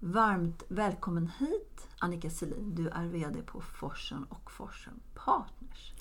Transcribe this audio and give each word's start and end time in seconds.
Varmt 0.00 0.62
välkommen 0.68 1.30
hit 1.38 1.88
Annika 1.98 2.30
Selin. 2.30 2.74
Du 2.74 2.88
är 2.88 3.06
VD 3.06 3.42
på 3.42 3.60
Forsen 3.60 4.24
och 4.24 4.50
Forsen 4.50 5.00
Partners. 5.14 5.92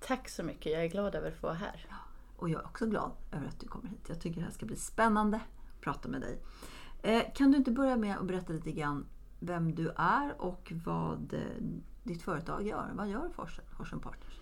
Tack 0.00 0.28
så 0.28 0.42
mycket. 0.42 0.72
Jag 0.72 0.84
är 0.84 0.88
glad 0.88 1.14
över 1.14 1.28
att 1.28 1.36
få 1.36 1.46
vara 1.46 1.56
här. 1.56 1.86
Ja, 1.88 1.96
och 2.36 2.48
jag 2.48 2.60
är 2.60 2.66
också 2.66 2.86
glad 2.86 3.10
över 3.32 3.46
att 3.46 3.60
du 3.60 3.68
kommer 3.68 3.88
hit. 3.88 4.04
Jag 4.08 4.20
tycker 4.20 4.40
det 4.40 4.44
här 4.44 4.52
ska 4.52 4.66
bli 4.66 4.76
spännande 4.76 5.36
att 5.36 5.80
prata 5.80 6.08
med 6.08 6.20
dig. 6.20 6.42
Eh, 7.02 7.22
kan 7.34 7.50
du 7.50 7.58
inte 7.58 7.70
börja 7.70 7.96
med 7.96 8.16
att 8.16 8.26
berätta 8.26 8.52
lite 8.52 8.72
grann 8.72 9.06
vem 9.40 9.74
du 9.74 9.92
är 9.96 10.42
och 10.42 10.72
vad 10.84 11.34
eh, 11.34 11.40
ditt 12.02 12.22
företag 12.22 12.66
gör? 12.66 12.90
Vad 12.94 13.08
gör 13.08 13.30
Forsen, 13.34 13.64
Forsen 13.76 14.00
Partners? 14.00 14.40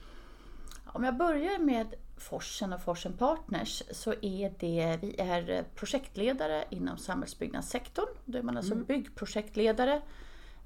Om 0.95 1.05
jag 1.05 1.17
börjar 1.17 1.59
med 1.59 1.95
Forsen 2.17 2.73
och 2.73 2.83
Forsen 2.83 3.13
Partners 3.13 3.83
så 3.91 4.15
är 4.23 4.55
det, 4.59 4.99
vi 5.03 5.15
är 5.19 5.65
projektledare 5.75 6.65
inom 6.71 6.99
samhällsbyggnadssektorn. 6.99 8.09
Då 8.25 8.39
är 8.39 8.43
man 8.43 8.57
alltså 8.57 8.73
mm. 8.73 8.85
byggprojektledare. 8.85 10.03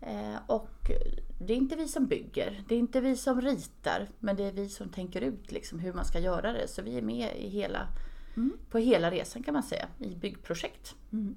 Eh, 0.00 0.36
och 0.46 0.90
det 1.38 1.52
är 1.52 1.56
inte 1.56 1.76
vi 1.76 1.88
som 1.88 2.06
bygger, 2.06 2.62
det 2.68 2.74
är 2.74 2.78
inte 2.78 3.00
vi 3.00 3.16
som 3.16 3.40
ritar, 3.40 4.08
men 4.18 4.36
det 4.36 4.44
är 4.44 4.52
vi 4.52 4.68
som 4.68 4.88
tänker 4.88 5.20
ut 5.20 5.52
liksom 5.52 5.78
hur 5.78 5.92
man 5.92 6.04
ska 6.04 6.18
göra 6.18 6.52
det. 6.52 6.68
Så 6.68 6.82
vi 6.82 6.98
är 6.98 7.02
med 7.02 7.36
i 7.36 7.48
hela, 7.48 7.88
mm. 8.36 8.58
på 8.70 8.78
hela 8.78 9.10
resan 9.10 9.42
kan 9.42 9.54
man 9.54 9.62
säga, 9.62 9.88
i 9.98 10.14
byggprojekt. 10.14 10.94
Mm. 11.12 11.36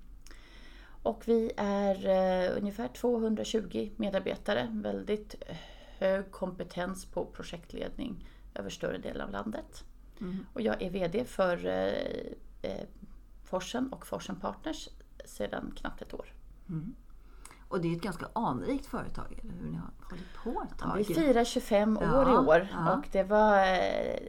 Och 1.04 1.24
vi 1.26 1.52
är 1.58 2.08
eh, 2.08 2.58
ungefär 2.58 2.88
220 2.88 3.90
medarbetare, 3.96 4.68
väldigt 4.72 5.36
hög 6.00 6.32
kompetens 6.32 7.06
på 7.06 7.26
projektledning 7.26 8.26
över 8.56 8.70
större 8.70 8.98
delen 8.98 9.22
av 9.22 9.32
landet. 9.32 9.84
Mm. 10.22 10.46
Och 10.54 10.62
jag 10.62 10.82
är 10.82 10.90
VD 10.90 11.26
för 11.26 11.66
eh, 11.66 12.72
eh, 12.72 12.88
Forsen 13.44 13.94
och 13.94 14.08
Forsen 14.08 14.36
Partners 14.36 14.90
sedan 15.26 15.74
knappt 15.76 16.02
ett 16.02 16.14
år. 16.14 16.34
Mm. 16.70 16.96
Och 17.68 17.82
det 17.82 17.88
är 17.88 17.96
ett 17.96 18.02
ganska 18.02 18.28
anrikt 18.34 18.86
företag, 18.86 19.40
eller 19.42 19.54
hur? 19.54 19.70
Ni 19.70 19.78
har 19.78 19.92
hållit 20.10 20.34
på 20.44 20.64
ett 20.72 20.80
tag. 20.80 20.98
Vi 20.98 21.04
firar 21.04 21.44
25 21.44 21.98
år 21.98 22.04
ja, 22.04 22.34
i 22.34 22.48
år 22.48 22.68
ja. 22.72 22.94
och 22.94 23.08
det 23.12 23.24
var 23.24 23.60
eh, 23.60 24.20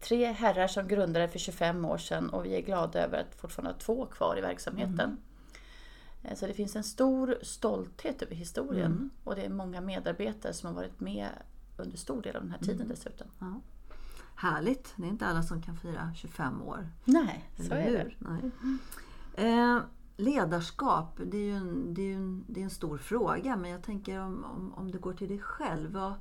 tre 0.00 0.32
herrar 0.32 0.66
som 0.66 0.88
grundade 0.88 1.28
för 1.28 1.38
25 1.38 1.84
år 1.84 1.98
sedan 1.98 2.30
och 2.30 2.44
vi 2.44 2.56
är 2.56 2.60
glada 2.60 3.04
över 3.04 3.18
att 3.18 3.34
fortfarande 3.34 3.72
ha 3.72 3.78
två 3.78 4.06
kvar 4.06 4.38
i 4.38 4.40
verksamheten. 4.40 5.00
Mm. 5.00 5.18
Eh, 6.22 6.34
så 6.34 6.46
det 6.46 6.54
finns 6.54 6.76
en 6.76 6.84
stor 6.84 7.38
stolthet 7.42 8.22
över 8.22 8.34
historien 8.34 8.92
mm. 8.92 9.10
och 9.24 9.36
det 9.36 9.42
är 9.42 9.48
många 9.48 9.80
medarbetare 9.80 10.52
som 10.52 10.66
har 10.66 10.74
varit 10.74 11.00
med 11.00 11.28
under 11.76 11.96
stor 11.96 12.22
del 12.22 12.36
av 12.36 12.42
den 12.42 12.50
här 12.50 12.58
tiden 12.58 12.76
mm. 12.76 12.88
dessutom. 12.88 13.26
Ja. 13.38 13.60
Härligt! 14.34 14.94
Det 14.96 15.02
är 15.02 15.08
inte 15.08 15.26
alla 15.26 15.42
som 15.42 15.62
kan 15.62 15.76
fira 15.76 16.12
25 16.16 16.62
år. 16.62 16.88
Nej, 17.04 17.50
så 17.56 17.74
är 17.74 17.92
det. 17.92 18.10
Nej. 18.18 18.50
Eh, 19.48 19.80
ledarskap, 20.16 21.20
det 21.26 21.36
är 21.36 21.44
ju 21.44 21.52
en, 21.52 21.94
det 21.94 22.12
är 22.12 22.16
en, 22.16 22.44
det 22.48 22.60
är 22.60 22.64
en 22.64 22.70
stor 22.70 22.98
fråga 22.98 23.56
men 23.56 23.70
jag 23.70 23.82
tänker 23.82 24.20
om, 24.20 24.44
om, 24.44 24.74
om 24.74 24.90
du 24.90 24.98
går 24.98 25.12
till 25.12 25.28
dig 25.28 25.38
själv. 25.38 25.92
Vad, 25.92 26.14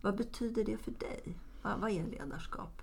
vad 0.00 0.16
betyder 0.16 0.64
det 0.64 0.76
för 0.76 0.90
dig? 0.90 1.38
Vad, 1.62 1.80
vad 1.80 1.90
är 1.90 2.06
ledarskap 2.06 2.82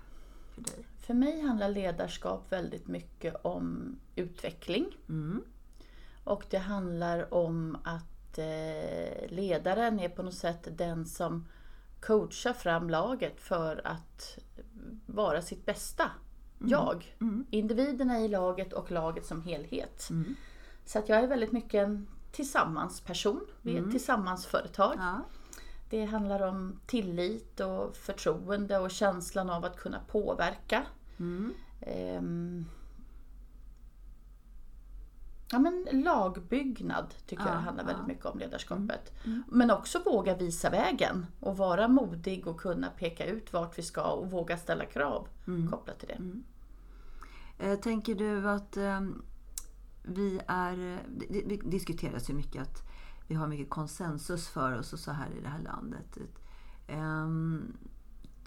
för 0.54 0.62
dig? 0.62 0.86
För 0.98 1.14
mig 1.14 1.40
handlar 1.40 1.68
ledarskap 1.68 2.52
väldigt 2.52 2.88
mycket 2.88 3.34
om 3.44 3.96
utveckling. 4.16 4.86
Mm. 5.08 5.42
Och 6.24 6.44
det 6.50 6.58
handlar 6.58 7.34
om 7.34 7.76
att 7.84 8.38
eh, 8.38 9.28
ledaren 9.30 10.00
är 10.00 10.08
på 10.08 10.22
något 10.22 10.34
sätt 10.34 10.68
den 10.78 11.06
som 11.06 11.46
coachar 12.02 12.52
fram 12.52 12.90
laget 12.90 13.40
för 13.40 13.86
att 13.86 14.38
vara 15.06 15.42
sitt 15.42 15.66
bästa 15.66 16.10
mm. 16.60 16.70
jag. 16.70 17.16
Mm. 17.20 17.46
Individerna 17.50 18.20
i 18.20 18.28
laget 18.28 18.72
och 18.72 18.90
laget 18.90 19.26
som 19.26 19.42
helhet. 19.42 20.08
Mm. 20.10 20.36
Så 20.84 20.98
att 20.98 21.08
jag 21.08 21.18
är 21.18 21.26
väldigt 21.26 21.52
mycket 21.52 21.74
en 21.74 22.06
tillsammansperson. 22.32 23.46
Vi 23.62 23.70
är 23.70 23.74
ett 23.74 23.80
mm. 23.80 23.90
tillsammansföretag. 23.90 24.94
Ja. 24.98 25.20
Det 25.90 26.04
handlar 26.04 26.42
om 26.42 26.80
tillit 26.86 27.60
och 27.60 27.96
förtroende 27.96 28.78
och 28.78 28.90
känslan 28.90 29.50
av 29.50 29.64
att 29.64 29.76
kunna 29.76 30.00
påverka. 30.08 30.82
Mm. 31.18 31.54
Ja, 35.52 35.58
men 35.58 35.86
lagbyggnad 35.92 37.14
tycker 37.26 37.44
ja, 37.44 37.54
jag 37.54 37.60
handlar 37.60 37.84
väldigt 37.84 38.06
mycket 38.06 38.26
om 38.26 38.38
ledarskapet. 38.38 39.12
Mm. 39.24 39.36
Mm. 39.36 39.42
Men 39.46 39.70
också 39.70 40.02
våga 40.04 40.36
visa 40.36 40.70
vägen 40.70 41.26
och 41.40 41.56
vara 41.56 41.88
modig 41.88 42.46
och 42.46 42.60
kunna 42.60 42.90
peka 42.90 43.26
ut 43.26 43.52
vart 43.52 43.78
vi 43.78 43.82
ska 43.82 44.02
och 44.02 44.30
våga 44.30 44.56
ställa 44.56 44.84
krav 44.84 45.28
mm. 45.46 45.70
kopplat 45.70 45.98
till 45.98 46.08
det. 46.08 46.14
Mm. 46.14 46.44
Eh, 47.58 47.78
tänker 47.78 48.14
du 48.14 48.48
att 48.48 48.76
eh, 48.76 49.00
vi 50.02 50.40
är... 50.46 50.98
Det, 51.30 51.56
diskuteras 51.56 52.30
ju 52.30 52.34
mycket 52.34 52.62
att 52.62 52.82
vi 53.28 53.34
har 53.34 53.46
mycket 53.46 53.70
konsensus 53.70 54.48
för 54.48 54.78
oss 54.78 54.92
och 54.92 54.98
så 54.98 55.12
här 55.12 55.30
i 55.38 55.40
det 55.40 55.48
här 55.48 55.62
landet. 55.62 56.18
Eh, 56.86 57.28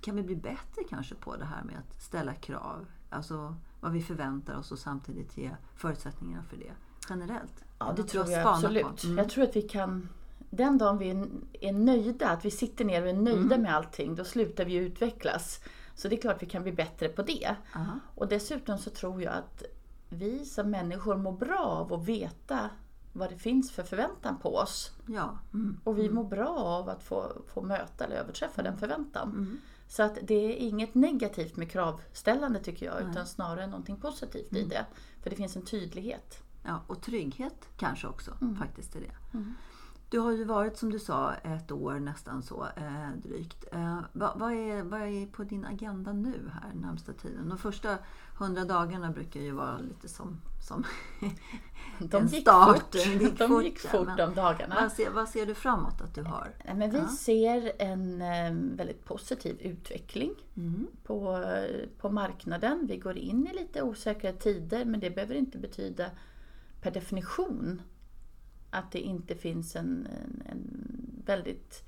kan 0.01 0.15
vi 0.15 0.23
bli 0.23 0.35
bättre 0.35 0.83
kanske 0.89 1.15
på 1.15 1.35
det 1.35 1.45
här 1.45 1.63
med 1.63 1.77
att 1.77 2.01
ställa 2.01 2.33
krav? 2.33 2.85
Alltså 3.09 3.55
vad 3.79 3.91
vi 3.91 4.01
förväntar 4.01 4.57
oss 4.57 4.71
och 4.71 4.79
samtidigt 4.79 5.37
ge 5.37 5.51
förutsättningarna 5.75 6.43
för 6.43 6.57
det 6.57 6.71
generellt? 7.09 7.63
Ja, 7.79 7.93
det 7.97 8.03
tror 8.03 8.29
jag 8.29 8.47
absolut. 8.47 9.03
Mm. 9.03 9.17
Jag 9.17 9.29
tror 9.29 9.43
att 9.43 9.55
vi 9.55 9.61
kan 9.61 10.09
den 10.49 10.77
dagen 10.77 10.97
vi 10.97 11.09
är 11.67 11.73
nöjda, 11.73 12.29
att 12.29 12.45
vi 12.45 12.51
sitter 12.51 12.85
ner 12.85 13.01
och 13.01 13.09
är 13.09 13.13
nöjda 13.13 13.55
mm. 13.55 13.61
med 13.61 13.75
allting, 13.75 14.15
då 14.15 14.23
slutar 14.23 14.65
vi 14.65 14.75
utvecklas. 14.75 15.59
Så 15.95 16.07
det 16.07 16.15
är 16.15 16.21
klart 16.21 16.41
vi 16.41 16.45
kan 16.45 16.63
bli 16.63 16.71
bättre 16.71 17.09
på 17.09 17.21
det. 17.21 17.55
Aha. 17.75 17.99
Och 18.15 18.27
dessutom 18.27 18.77
så 18.77 18.89
tror 18.89 19.21
jag 19.21 19.33
att 19.33 19.63
vi 20.09 20.45
som 20.45 20.69
människor 20.69 21.17
mår 21.17 21.31
bra 21.31 21.59
av 21.59 21.93
att 21.93 22.05
veta 22.05 22.69
vad 23.13 23.29
det 23.29 23.37
finns 23.37 23.71
för 23.71 23.83
förväntan 23.83 24.39
på 24.39 24.55
oss. 24.55 24.91
Ja. 25.07 25.39
Mm. 25.53 25.79
Och 25.83 25.97
vi 25.97 26.01
mm. 26.01 26.15
mår 26.15 26.23
bra 26.23 26.57
av 26.57 26.89
att 26.89 27.03
få, 27.03 27.31
få 27.53 27.61
möta 27.61 28.05
eller 28.05 28.15
överträffa 28.15 28.61
den 28.61 28.77
förväntan. 28.77 29.29
Mm. 29.29 29.61
Så 29.87 30.03
att 30.03 30.17
det 30.21 30.33
är 30.33 30.55
inget 30.55 30.95
negativt 30.95 31.55
med 31.55 31.71
kravställande 31.71 32.59
tycker 32.59 32.85
jag, 32.85 32.95
Nej. 33.01 33.11
utan 33.11 33.27
snarare 33.27 33.67
någonting 33.67 33.97
positivt 33.97 34.53
i 34.53 34.57
mm. 34.57 34.69
det. 34.69 34.85
För 35.23 35.29
det 35.29 35.35
finns 35.35 35.55
en 35.55 35.65
tydlighet. 35.65 36.44
Ja, 36.65 36.81
och 36.87 37.01
trygghet 37.01 37.69
kanske 37.77 38.07
också 38.07 38.31
mm. 38.41 38.55
faktiskt 38.55 38.95
är 38.95 39.01
det. 39.01 39.37
Mm. 39.37 39.53
Du 40.09 40.19
har 40.19 40.31
ju 40.31 40.43
varit 40.43 40.77
som 40.77 40.91
du 40.91 40.99
sa 40.99 41.33
ett 41.33 41.71
år 41.71 41.99
nästan 41.99 42.43
så 42.43 42.67
eh, 42.75 43.09
drygt. 43.23 43.65
Eh, 43.71 43.99
vad, 44.13 44.39
vad, 44.39 44.51
är, 44.51 44.83
vad 44.83 45.01
är 45.01 45.25
på 45.27 45.43
din 45.43 45.65
agenda 45.65 46.13
nu 46.13 46.51
här 46.53 46.73
närmsta 46.73 47.13
tiden? 47.13 47.49
De 47.49 47.57
första 47.57 47.97
hundra 48.37 48.65
dagarna 48.65 49.11
brukar 49.11 49.39
ju 49.39 49.51
vara 49.51 49.77
lite 49.77 50.07
som, 50.07 50.41
som 50.67 50.83
de 51.99 52.21
en 52.21 52.27
gick 52.27 52.41
start. 52.41 52.81
Fort. 52.81 52.95
Gick 52.95 53.39
de 53.39 53.47
fort, 53.47 53.63
gick 53.63 53.79
fort 53.79 54.17
de 54.17 54.33
dagarna. 54.33 54.75
Vad 54.81 54.91
ser, 54.91 55.09
vad 55.09 55.29
ser, 55.29 55.45
du 55.45 55.55
framåt 55.55 56.01
att 56.01 56.15
du 56.15 56.23
har? 56.23 56.53
Men 56.75 56.91
vi 56.91 56.97
ja. 56.97 57.07
ser 57.07 57.71
en 57.79 58.21
eh, 58.21 58.77
väldigt 58.77 59.05
positiv 59.05 59.57
utveckling 59.61 60.31
mm. 60.57 60.87
på, 61.03 61.45
på 61.97 62.09
marknaden. 62.09 62.87
Vi 62.87 62.97
går 62.97 63.17
in 63.17 63.47
i 63.47 63.53
lite 63.53 63.81
osäkra 63.81 64.31
tider 64.31 64.85
men 64.85 64.99
det 64.99 65.09
behöver 65.09 65.35
inte 65.35 65.57
betyda 65.57 66.05
per 66.85 66.91
definition 66.91 67.81
att 68.69 68.91
det 68.91 68.99
inte 68.99 69.35
finns 69.35 69.75
en, 69.75 70.07
en, 70.07 70.43
en 70.51 70.91
väldigt 71.25 71.83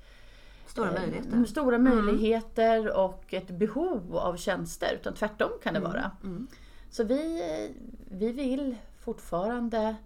Stora 0.66 0.88
eh, 0.88 1.00
möjligheter. 1.00 1.44
Stora 1.44 1.76
mm. 1.76 1.94
möjligheter 1.94 2.96
och 2.96 3.34
ett 3.34 3.50
behov 3.50 4.16
av 4.16 4.36
tjänster. 4.36 4.98
Utan 5.00 5.14
tvärtom 5.14 5.50
kan 5.62 5.74
det 5.74 5.80
mm. 5.80 5.90
vara. 5.90 6.10
Mm. 6.24 6.46
Så 6.90 7.04
vi, 7.04 7.42
vi 8.10 8.32
vill 8.32 8.76
fortfarande 9.00 9.96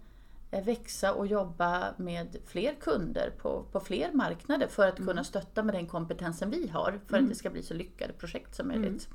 eh, 0.51 0.63
växa 0.63 1.13
och 1.13 1.27
jobba 1.27 1.93
med 1.97 2.37
fler 2.45 2.73
kunder 2.73 3.33
på, 3.37 3.65
på 3.71 3.79
fler 3.79 4.11
marknader 4.11 4.67
för 4.67 4.87
att 4.87 4.97
kunna 4.97 5.23
stötta 5.23 5.63
med 5.63 5.75
den 5.75 5.87
kompetensen 5.87 6.49
vi 6.49 6.67
har 6.67 6.99
för 7.07 7.17
att 7.17 7.29
det 7.29 7.35
ska 7.35 7.49
bli 7.49 7.63
så 7.63 7.73
lyckade 7.73 8.13
projekt 8.13 8.55
som 8.55 8.67
möjligt. 8.67 9.09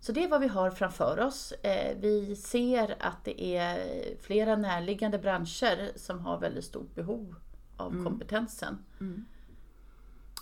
Så 0.00 0.12
det 0.12 0.24
är 0.24 0.28
vad 0.28 0.40
vi 0.40 0.48
har 0.48 0.70
framför 0.70 1.20
oss. 1.20 1.52
Eh, 1.52 1.96
Vi 1.98 2.36
ser 2.36 2.96
att 3.00 3.24
det 3.24 3.56
är 3.56 3.78
flera 4.20 4.56
närliggande 4.56 5.18
branscher 5.18 5.98
som 5.98 6.20
har 6.20 6.38
väldigt 6.38 6.64
stort 6.64 6.94
behov 6.94 7.34
av 7.76 8.04
kompetensen. 8.04 8.78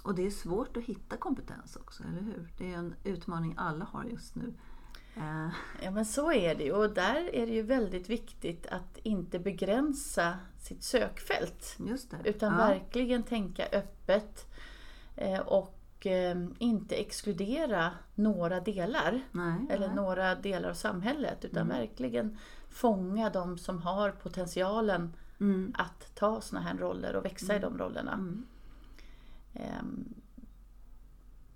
Och 0.04 0.14
det 0.14 0.26
är 0.26 0.30
svårt 0.30 0.76
att 0.76 0.84
hitta 0.84 1.16
kompetens 1.16 1.76
också, 1.76 2.02
eller 2.02 2.22
hur? 2.22 2.52
Det 2.58 2.72
är 2.72 2.76
en 2.76 2.94
utmaning 3.04 3.54
alla 3.58 3.84
har 3.84 4.04
just 4.04 4.34
nu. 4.34 4.54
Eh, 5.16 5.48
Ja 5.82 5.90
men 5.90 6.04
så 6.04 6.32
är 6.32 6.54
det 6.54 6.64
ju 6.64 6.72
och 6.72 6.90
där 6.90 7.34
är 7.34 7.46
det 7.46 7.52
ju 7.52 7.62
väldigt 7.62 8.10
viktigt 8.10 8.66
att 8.66 8.98
inte 9.02 9.38
begränsa 9.38 10.38
sitt 10.58 10.82
sökfält. 10.82 11.76
Utan 12.24 12.52
ja. 12.52 12.58
verkligen 12.58 13.22
tänka 13.22 13.66
öppet 13.72 14.46
eh, 15.16 15.40
och 15.96 16.06
eh, 16.06 16.36
inte 16.58 16.94
exkludera 16.94 17.90
några 18.14 18.60
delar. 18.60 19.20
Nej, 19.32 19.66
Eller 19.70 19.86
nej. 19.86 19.96
några 19.96 20.34
delar 20.34 20.68
av 20.70 20.74
samhället. 20.74 21.44
Utan 21.44 21.68
verkligen 21.68 22.38
fånga 22.70 23.30
de 23.30 23.58
som 23.58 23.82
har 23.82 24.10
potentialen 24.10 25.12
Mm. 25.40 25.72
att 25.78 26.14
ta 26.14 26.40
såna 26.40 26.60
här 26.62 26.74
roller 26.78 27.16
och 27.16 27.24
växa 27.24 27.56
i 27.56 27.58
de 27.58 27.78
rollerna. 27.78 28.12
Ehm, 29.54 30.14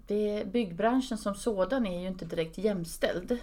Det, 0.07 0.45
byggbranschen 0.53 1.19
som 1.19 1.35
sådan 1.35 1.87
är 1.87 2.01
ju 2.01 2.09
inte 2.09 2.25
direkt 2.25 2.59
jämställd. 2.59 3.39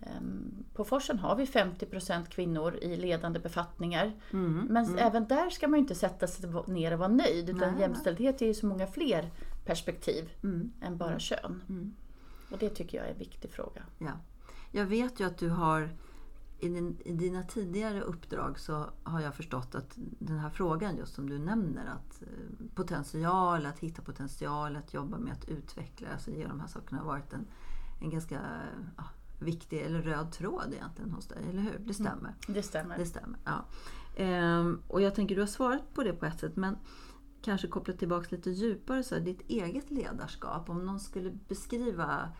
Ehm, 0.00 0.64
På 0.74 0.84
Forsen 0.84 1.18
har 1.18 1.36
vi 1.36 1.44
50% 1.44 2.28
kvinnor 2.28 2.74
i 2.76 2.96
ledande 2.96 3.38
befattningar. 3.38 4.12
Mm. 4.32 4.66
Men 4.70 4.98
även 4.98 5.26
där 5.28 5.50
ska 5.50 5.68
man 5.68 5.78
inte 5.78 5.94
sätta 5.94 6.26
sig 6.26 6.50
ner 6.66 6.92
och 6.92 6.98
vara 6.98 7.08
nöjd. 7.08 7.50
Utan 7.50 7.72
Nej, 7.72 7.80
jämställdhet 7.80 8.42
är 8.42 8.46
ju 8.46 8.54
så 8.54 8.66
många 8.66 8.86
fler 8.86 9.30
perspektiv 9.64 10.30
Mm. 10.42 10.72
än 10.80 10.96
bara 10.96 11.18
kön. 11.18 11.62
Och 12.50 12.58
det 12.58 12.68
tycker 12.68 12.98
jag 12.98 13.06
är 13.06 13.12
en 13.12 13.18
viktig 13.18 13.50
fråga. 13.50 13.82
Ja. 13.98 14.12
Jag 14.72 14.86
vet 14.86 15.20
ju 15.20 15.26
att 15.26 15.38
du 15.38 15.48
har 15.48 15.90
i, 16.60 16.68
din, 16.68 16.98
i 17.04 17.12
dina 17.12 17.42
tidigare 17.42 18.00
uppdrag 18.00 18.58
så 18.58 18.84
har 19.02 19.20
jag 19.20 19.34
förstått 19.34 19.74
att 19.74 19.98
den 20.18 20.38
här 20.38 20.50
frågan 20.50 20.96
just 20.96 21.14
som 21.14 21.28
du 21.28 21.38
nämner 21.38 21.86
att 21.86 22.22
eh, 22.22 22.66
potential, 22.74 23.66
att 23.66 23.78
hitta 23.78 24.02
potential, 24.02 24.76
att 24.76 24.94
jobba 24.94 25.18
med 25.18 25.32
att 25.32 25.48
utveckla, 25.48 26.08
alltså 26.12 26.30
ge 26.30 26.46
de 26.46 26.60
här 26.60 26.66
sakerna 26.68 26.98
har 27.00 27.06
varit 27.06 27.32
en, 27.32 27.46
en 28.00 28.10
ganska 28.10 28.40
ja, 28.96 29.04
viktig 29.38 29.80
eller 29.80 30.02
röd 30.02 30.32
tråd 30.32 30.74
egentligen 30.74 31.10
hos 31.10 31.26
dig, 31.26 31.38
eller 31.50 31.62
hur? 31.62 31.78
Det 31.78 31.94
stämmer. 31.94 32.34
Det 32.48 32.62
stämmer. 32.62 32.98
Det 32.98 33.06
stämmer. 33.06 33.38
Ja. 33.44 33.64
Ehm, 34.16 34.82
och 34.88 35.02
jag 35.02 35.14
tänker 35.14 35.34
du 35.34 35.40
har 35.42 35.46
svarat 35.46 35.94
på 35.94 36.02
det 36.02 36.12
på 36.12 36.26
ett 36.26 36.40
sätt 36.40 36.56
men 36.56 36.76
kanske 37.42 37.68
kopplat 37.68 37.98
tillbaka 37.98 38.36
lite 38.36 38.50
djupare 38.50 39.02
så 39.02 39.14
här, 39.14 39.22
ditt 39.22 39.40
eget 39.48 39.90
ledarskap. 39.90 40.70
Om 40.70 40.86
någon 40.86 41.00
skulle 41.00 41.30
beskriva 41.48 42.32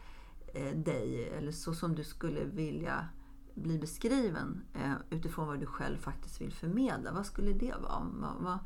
eh, 0.55 0.77
dig 0.77 1.29
eller 1.29 1.53
så 1.53 1.75
som 1.75 1.95
du 1.95 2.05
skulle 2.05 2.45
vilja 2.45 3.09
bli 3.55 3.79
beskriven 3.79 4.62
eh, 4.75 4.93
utifrån 5.11 5.47
vad 5.47 5.61
du 5.61 5.67
själv 5.67 5.99
faktiskt 5.99 6.41
vill 6.41 6.53
förmedla. 6.53 7.12
Vad 7.12 7.27
skulle 7.27 7.53
det 7.53 7.75
vara? 7.83 8.06
Vad, 8.12 8.35
vad, 8.41 8.59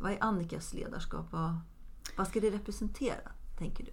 vad 0.00 0.12
är 0.12 0.18
Annikas 0.20 0.74
ledarskap? 0.74 1.32
Vad, 1.32 1.60
vad 2.16 2.28
ska 2.28 2.40
det 2.40 2.50
representera, 2.50 3.32
tänker 3.58 3.84
du? 3.84 3.92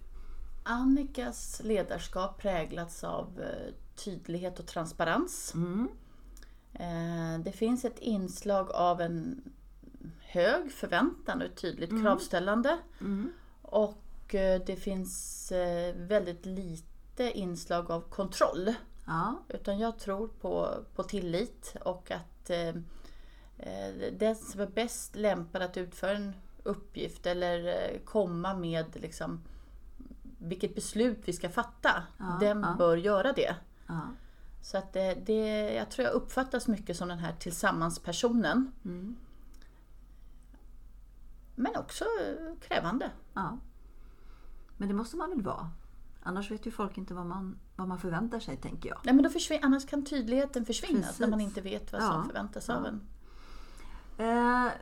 Annikas 0.70 1.60
ledarskap 1.64 2.38
präglats 2.38 3.04
av 3.04 3.40
eh, 3.40 3.74
tydlighet 3.94 4.58
och 4.58 4.66
transparens. 4.66 5.54
Mm. 5.54 5.88
Eh, 6.72 7.44
Det 7.44 7.52
finns 7.52 7.84
ett 7.84 7.98
inslag 7.98 8.70
av 8.70 9.00
en 9.00 9.42
hög 10.20 10.72
förväntan 10.72 11.38
och 11.40 11.46
ett 11.46 11.56
tydligt 11.56 12.02
kravställande. 12.02 12.78
Mm. 13.00 13.32
Och 13.62 14.34
eh, 14.34 14.62
det 14.66 14.76
finns 14.76 15.52
väldigt 15.96 16.46
lite 16.46 17.38
inslag 17.38 17.90
av 17.90 18.00
kontroll. 18.00 18.74
Ja. 19.06 19.34
Utan 19.48 19.78
jag 19.78 19.98
tror 19.98 20.28
på, 20.28 20.74
på 20.94 21.02
tillit 21.02 21.76
och 21.80 22.10
att 22.10 22.50
den 24.12 24.36
som 24.36 24.60
är 24.60 24.66
bäst 24.66 25.16
lämpad 25.16 25.62
att 25.62 25.76
utföra 25.76 26.16
en 26.16 26.32
uppgift 26.62 27.26
eller 27.26 27.90
komma 28.04 28.54
med 28.54 28.86
liksom, 28.94 29.42
vilket 30.38 30.74
beslut 30.74 31.18
vi 31.24 31.32
ska 31.32 31.48
fatta, 31.50 32.02
Ja, 32.18 32.36
den 32.40 32.60
ja. 32.60 32.74
bör 32.78 32.96
göra 32.96 33.32
det. 33.32 33.56
ja. 33.86 34.00
Så 34.62 34.78
att 34.78 34.92
det, 34.92 35.14
det, 35.26 35.72
jag 35.74 35.90
tror 35.90 36.06
jag 36.06 36.14
uppfattas 36.14 36.68
mycket 36.68 36.96
som 36.96 37.08
den 37.08 37.18
här 37.18 37.32
tillsammanspersonen. 37.38 38.72
Mm. 38.84 39.16
Men 41.54 41.76
också 41.76 42.04
eh, 42.04 42.58
krävande. 42.68 43.10
Ja. 43.34 43.58
Men 44.76 44.88
det 44.88 44.94
måste 44.94 45.16
man 45.16 45.30
väl 45.30 45.42
vara? 45.42 45.70
Annars 46.22 46.50
vet 46.50 46.66
ju 46.66 46.70
folk 46.70 46.98
inte 46.98 47.14
vad 47.14 47.26
man, 47.26 47.58
vad 47.76 47.88
man 47.88 47.98
förväntar 47.98 48.40
sig, 48.40 48.56
tänker 48.56 48.88
jag. 48.88 48.98
Nej, 49.04 49.14
men 49.14 49.24
då 49.24 49.30
försvin- 49.30 49.60
annars 49.62 49.86
kan 49.86 50.04
tydligheten 50.04 50.64
försvinna 50.66 51.00
Precis. 51.00 51.20
när 51.20 51.28
man 51.28 51.40
inte 51.40 51.60
vet 51.60 51.92
vad 51.92 52.02
som 52.02 52.26
förväntas 52.26 52.70
av 52.70 52.86
en. 52.86 53.00
Eh, 54.18 54.72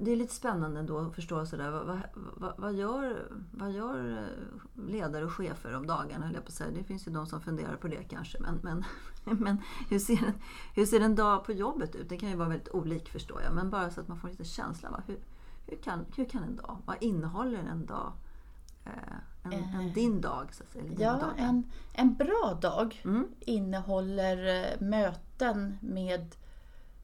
det 0.00 0.10
är 0.10 0.16
lite 0.16 0.34
spännande 0.34 0.80
ändå 0.80 0.98
att 0.98 1.14
förstå 1.14 1.46
sådär. 1.46 1.70
Vad, 1.70 2.00
vad, 2.36 2.54
vad, 2.58 2.74
gör, 2.74 3.32
vad 3.50 3.72
gör 3.72 4.18
eh, 4.18 4.82
ledare 4.86 5.24
och 5.24 5.32
chefer 5.32 5.74
om 5.74 5.86
dagarna, 5.86 6.26
höll 6.26 6.34
jag 6.34 6.44
på 6.44 6.48
att 6.48 6.54
säga. 6.54 6.70
Det 6.70 6.84
finns 6.84 7.06
ju 7.06 7.12
de 7.12 7.26
som 7.26 7.40
funderar 7.40 7.76
på 7.76 7.88
det 7.88 8.04
kanske. 8.04 8.38
Men, 8.40 8.60
men, 8.62 8.84
men 9.38 9.62
hur, 9.88 9.98
ser 9.98 10.24
en, 10.26 10.32
hur 10.74 10.86
ser 10.86 11.00
en 11.00 11.14
dag 11.14 11.44
på 11.44 11.52
jobbet 11.52 11.94
ut? 11.94 12.08
Det 12.08 12.16
kan 12.16 12.28
ju 12.28 12.36
vara 12.36 12.48
väldigt 12.48 12.68
olik 12.68 13.08
förstår 13.08 13.42
jag. 13.42 13.54
Men 13.54 13.70
bara 13.70 13.90
så 13.90 14.00
att 14.00 14.08
man 14.08 14.20
får 14.20 14.28
lite 14.28 14.44
känsla. 14.44 14.90
Va? 14.90 15.02
Hur, 15.06 15.18
hur, 15.66 15.76
kan, 15.76 16.04
hur 16.16 16.24
kan 16.24 16.42
en 16.42 16.56
dag, 16.56 16.76
vad 16.86 16.96
innehåller 17.00 17.58
en 17.58 17.86
dag? 17.86 18.12
Eh, 18.84 18.92
en, 19.42 19.52
en 19.52 19.92
din 19.92 20.20
dag, 20.20 20.54
så 20.54 20.62
att 20.62 20.72
säga. 20.72 20.84
Ja, 20.98 21.12
dagar. 21.12 21.34
en, 21.36 21.70
en 21.92 22.14
bra 22.14 22.58
dag 22.62 23.02
Mm. 23.04 23.28
innehåller 23.40 24.64
eh, 24.64 24.80
möten 24.86 25.78
med 25.80 26.34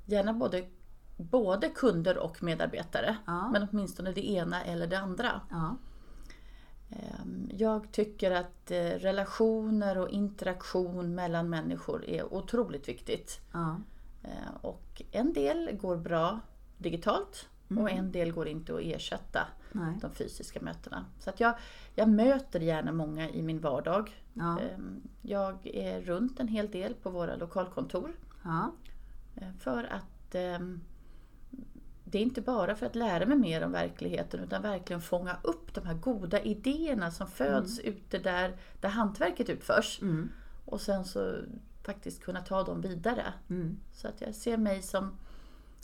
gärna 0.07 0.33
både, 0.33 0.67
både 1.17 1.69
kunder 1.69 2.19
och 2.19 2.43
medarbetare. 2.43 3.17
Ja. 3.27 3.51
Men 3.51 3.69
åtminstone 3.71 4.13
det 4.13 4.31
ena 4.31 4.65
eller 4.65 4.87
det 4.87 4.99
andra. 4.99 5.41
Ja. 5.51 5.77
Ehm, 6.91 7.51
Jag 7.53 7.93
tycker 7.93 8.31
att 8.31 8.71
eh, 8.71 8.77
relationer 8.91 9.99
och 9.99 10.09
interaktion 10.09 11.15
mellan 11.15 11.49
människor 11.51 12.05
är 12.05 12.35
otroligt 12.35 12.89
viktigt. 12.89 13.41
Ja. 13.53 13.77
Eh, 14.23 14.55
Och 14.61 15.03
en 15.13 15.33
del 15.33 15.71
går 15.81 15.97
bra 15.97 16.41
digitalt 16.79 17.49
och 17.69 17.91
en 17.91 18.13
del 18.13 18.33
går 18.33 18.49
inte 18.49 18.75
att 18.75 18.81
ersätta 18.81 19.41
Nej. 19.73 19.95
de 20.01 20.11
fysiska 20.15 20.61
mötena. 20.61 21.05
Så 21.19 21.31
att 21.31 21.41
jag, 21.41 21.55
jag 21.95 22.09
möter 22.09 22.61
gärna 22.61 22.93
många 22.93 23.31
i 23.31 23.43
min 23.43 23.61
vardag. 23.61 24.23
Ja. 24.35 24.59
Ehm, 24.61 25.01
Jag 25.23 25.67
är 25.67 26.01
runt 26.01 26.41
en 26.41 26.49
hel 26.49 26.71
del 26.71 26.95
på 26.95 27.11
våra 27.11 27.37
lokalkontor 27.37 28.13
Ja. 28.45 28.73
för 29.59 29.85
att 29.85 30.35
ehm, 30.35 30.81
det 32.11 32.19
är 32.19 32.23
inte 32.23 32.41
bara 32.41 32.77
för 32.77 32.87
att 32.87 32.95
lära 32.95 33.27
mig 33.27 33.39
mer 33.39 33.65
om 33.65 33.73
verkligheten 33.73 34.41
utan 34.41 34.63
verkligen 34.63 35.03
fånga 35.03 35.37
upp 35.43 35.75
de 35.75 35.87
här 35.87 35.95
goda 35.95 36.41
idéerna 36.41 37.11
som 37.11 37.27
föds 37.27 37.79
ute 37.79 38.19
där, 38.19 38.57
där 38.81 38.89
hantverket 38.89 39.51
utförs. 39.51 39.99
Mm. 40.03 40.29
Och 40.65 40.81
sen 40.81 41.05
så 41.05 41.37
faktiskt 41.83 42.23
kunna 42.23 42.41
ta 42.41 42.63
dem 42.63 42.81
vidare. 42.81 43.33
Mm. 43.51 43.81
Så 43.93 44.09
att 44.09 44.21
jag 44.21 44.35
ser 44.35 44.57
mig 44.57 44.83
som 44.83 45.17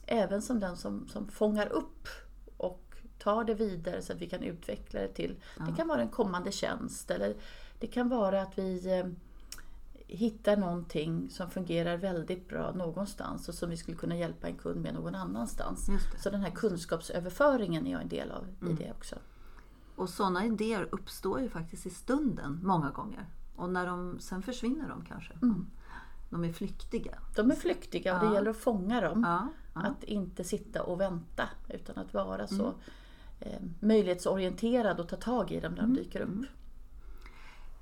även 0.06 0.42
som 0.42 0.60
den 0.60 0.76
som, 0.76 1.08
som 1.08 1.28
fångar 1.28 1.72
upp 1.72 2.08
och 2.56 2.94
tar 3.18 3.44
det 3.44 3.54
vidare 3.54 4.02
så 4.02 4.12
att 4.12 4.18
vi 4.18 4.28
kan 4.28 4.42
utveckla 4.42 5.00
det 5.00 5.08
till, 5.08 5.36
det 5.66 5.76
kan 5.76 5.88
vara 5.88 6.02
en 6.02 6.08
kommande 6.08 6.52
tjänst 6.52 7.10
eller 7.10 7.34
det 7.78 7.86
kan 7.86 8.08
vara 8.08 8.42
att 8.42 8.58
vi 8.58 8.98
eh, 8.98 9.06
hittar 10.16 10.56
någonting 10.56 11.30
som 11.30 11.50
fungerar 11.50 11.96
väldigt 11.96 12.48
bra 12.48 12.72
någonstans 12.72 13.48
och 13.48 13.54
som 13.54 13.70
vi 13.70 13.76
skulle 13.76 13.96
kunna 13.96 14.16
hjälpa 14.16 14.48
en 14.48 14.56
kund 14.56 14.80
med 14.80 14.94
någon 14.94 15.14
annanstans. 15.14 15.88
Så 16.22 16.30
den 16.30 16.40
här 16.40 16.50
kunskapsöverföringen 16.50 17.86
är 17.86 17.92
jag 17.92 18.02
en 18.02 18.08
del 18.08 18.30
av 18.30 18.46
i 18.70 18.72
det 18.72 18.90
också. 18.92 19.16
Och 19.96 20.08
sådana 20.08 20.44
idéer 20.46 20.88
uppstår 20.92 21.40
ju 21.40 21.48
faktiskt 21.48 21.86
i 21.86 21.90
stunden 21.90 22.60
många 22.62 22.90
gånger. 22.90 23.26
Och 23.56 23.70
när 23.70 23.86
de, 23.86 24.18
sen 24.20 24.42
försvinner 24.42 24.88
de 24.88 25.04
kanske. 25.04 25.34
De 26.30 26.44
är 26.44 26.52
flyktiga. 26.52 27.18
De 27.36 27.50
är 27.50 27.54
flyktiga 27.54 28.18
och 28.18 28.24
Ja. 28.24 28.28
det 28.28 28.34
gäller 28.34 28.50
att 28.50 28.56
fånga 28.56 29.00
dem. 29.00 29.22
Ja, 29.26 29.48
ja. 29.74 29.80
Att 29.80 30.04
inte 30.04 30.44
sitta 30.44 30.82
och 30.82 31.00
vänta 31.00 31.48
utan 31.68 31.98
att 31.98 32.14
vara 32.14 32.46
så 32.46 32.74
eh, 33.40 33.60
möjlighetsorienterad 33.80 35.00
och 35.00 35.08
ta 35.08 35.16
tag 35.16 35.50
i 35.50 35.60
dem 35.60 35.72
när 35.74 35.82
de 35.82 35.94
dyker 35.94 36.20
upp. 36.20 36.46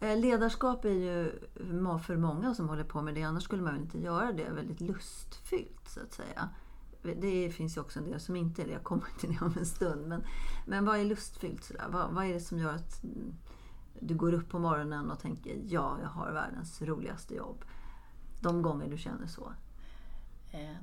Eh, 0.00 0.18
Ledarskap 0.18 0.84
är 0.84 0.88
ju 0.88 1.32
för 2.02 2.16
många 2.16 2.54
som 2.54 2.68
håller 2.68 2.84
på 2.84 3.02
med 3.02 3.14
det, 3.14 3.22
annars 3.22 3.42
skulle 3.42 3.62
man 3.62 3.72
väl 3.72 3.82
inte 3.82 3.98
göra 3.98 4.32
det, 4.32 4.50
väldigt 4.50 4.80
lustfyllt 4.80 5.88
så 5.88 6.00
att 6.00 6.12
säga. 6.12 6.48
Det 7.02 7.50
finns 7.50 7.76
ju 7.76 7.80
också 7.80 7.98
en 7.98 8.04
del 8.04 8.20
som 8.20 8.36
inte 8.36 8.62
är 8.62 8.66
det, 8.66 8.72
jag 8.72 8.84
kommer 8.84 9.06
till 9.20 9.32
det 9.34 9.44
om 9.44 9.54
en 9.58 9.66
stund. 9.66 10.08
Men, 10.08 10.24
men 10.66 10.84
vad 10.84 10.98
är 10.98 11.04
lustfyllt? 11.04 11.64
Sådär? 11.64 11.86
Vad, 11.90 12.10
vad 12.10 12.24
är 12.24 12.34
det 12.34 12.40
som 12.40 12.58
gör 12.58 12.74
att 12.74 13.04
du 14.00 14.14
går 14.14 14.32
upp 14.32 14.48
på 14.48 14.58
morgonen 14.58 15.10
och 15.10 15.18
tänker 15.18 15.56
ja, 15.68 15.98
jag 16.02 16.08
har 16.08 16.32
världens 16.32 16.82
roligaste 16.82 17.34
jobb? 17.34 17.64
De 18.40 18.62
gånger 18.62 18.88
du 18.88 18.98
känner 18.98 19.26
så. 19.26 19.52
Eh, 20.50 20.76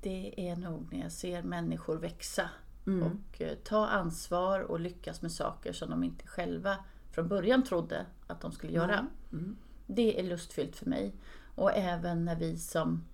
det 0.00 0.50
är 0.50 0.56
nog 0.56 0.88
när 0.92 1.00
jag 1.02 1.12
ser 1.12 1.42
människor 1.42 1.96
växa 1.96 2.50
Mm. 2.86 3.02
och 3.02 3.40
eh, 3.40 3.54
ta 3.64 3.86
ansvar 3.86 4.60
och 4.60 4.80
lyckas 4.80 5.22
med 5.22 5.32
saker 5.32 5.72
som 5.72 5.90
de 5.90 6.04
inte 6.04 6.26
själva 6.26 6.76
från 7.10 7.28
början 7.28 7.64
trodde 7.64 8.06
att 8.26 8.40
de 8.40 8.52
skulle 8.52 8.72
göra. 8.72 9.06
Mm. 9.32 9.56
Det 9.86 10.20
är 10.20 10.22
lustfyllt 10.22 10.76
för 10.76 10.86
mig. 10.86 11.14
Och 11.54 11.72
även 11.72 12.24
när 12.24 12.36
vi 12.36 12.58
som 12.58 13.04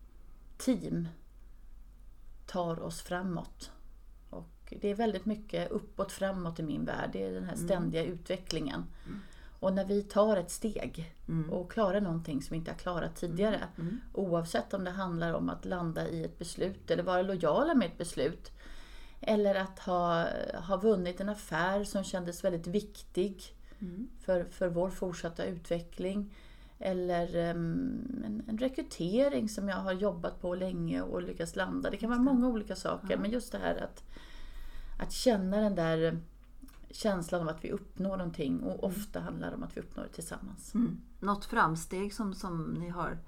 team 0.58 1.08
tar 2.46 2.82
oss 2.82 3.00
framåt. 3.00 3.70
Och 4.30 4.74
det 4.80 4.88
är 4.88 4.94
väldigt 4.94 5.26
mycket 5.26 5.70
uppåt 5.70 6.12
framåt 6.12 6.60
i 6.60 6.62
min 6.62 6.84
värld. 6.84 7.10
Det 7.12 7.24
är 7.24 7.32
den 7.32 7.44
här 7.44 7.56
ständiga 7.56 8.04
utvecklingen. 8.04 8.84
Och 9.60 9.72
när 9.72 9.84
vi 9.84 10.02
tar 10.02 10.36
ett 10.36 10.50
steg 10.50 11.14
och 11.50 11.72
klarar 11.72 12.00
någonting 12.00 12.42
som 12.42 12.54
vi 12.54 12.58
inte 12.58 12.70
har 12.70 12.78
klarat 12.78 13.16
tidigare. 13.16 13.60
Oavsett 14.12 14.74
om 14.74 14.84
det 14.84 14.90
handlar 14.90 15.32
om 15.32 15.48
att 15.48 15.64
landa 15.64 16.08
i 16.08 16.24
ett 16.24 16.38
beslut 16.38 16.90
eller 16.90 17.02
vara 17.02 17.22
lojala 17.22 17.74
med 17.74 17.86
ett 17.86 17.98
beslut. 17.98 18.52
Eller 19.20 19.54
att 19.54 19.78
ha, 19.78 20.26
ha 20.54 20.76
vunnit 20.76 21.20
en 21.20 21.28
affär 21.28 21.84
som 21.84 22.04
kändes 22.04 22.44
väldigt 22.44 22.66
viktig 22.66 23.56
för, 24.21 24.45
för 24.45 24.68
vår 24.68 24.90
fortsatta 24.90 25.45
utveckling. 25.45 26.35
Eller 26.78 27.37
em, 27.37 28.23
en, 28.25 28.42
en 28.49 28.59
rekrytering 28.59 29.49
som 29.49 29.68
jag 29.68 29.76
har 29.76 29.92
jobbat 29.92 30.40
på 30.40 30.54
länge 30.54 31.02
och 31.02 31.23
lyckats 31.23 31.56
landa. 31.56 31.90
Det 31.90 31.97
kan 31.97 32.11
vara 32.11 32.21
många 32.21 32.49
olika 32.49 32.76
saker. 32.76 33.16
Men 33.16 33.30
just 33.30 33.52
det 33.52 33.59
här 33.59 33.76
att, 33.76 34.04
att 34.99 35.12
känna 35.12 35.56
den 35.61 35.75
där 35.75 36.18
känslan 36.90 37.40
av 37.40 37.49
att 37.49 37.64
vi 37.64 37.71
uppnår 37.71 38.16
någonting. 38.16 38.61
Och 38.61 38.85
ofta 38.85 39.21
handlar 39.21 39.50
det 39.50 39.56
om 39.56 39.62
att 39.62 39.76
vi 39.76 39.80
uppnår 39.80 40.04
det 40.04 40.11
tillsammans. 40.11 40.75
Mm. 40.75 41.00
Något 41.21 41.45
framsteg 41.45 42.14
som, 42.14 42.35
som 42.35 42.64
ni 42.64 42.88
har, 42.88 43.18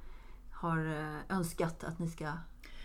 har 0.53 0.87
eh, 0.87 1.37
önskat 1.37 1.85
att 1.85 1.99
ni 1.99 2.09
ska 2.09 2.25
Ja, 2.25 2.33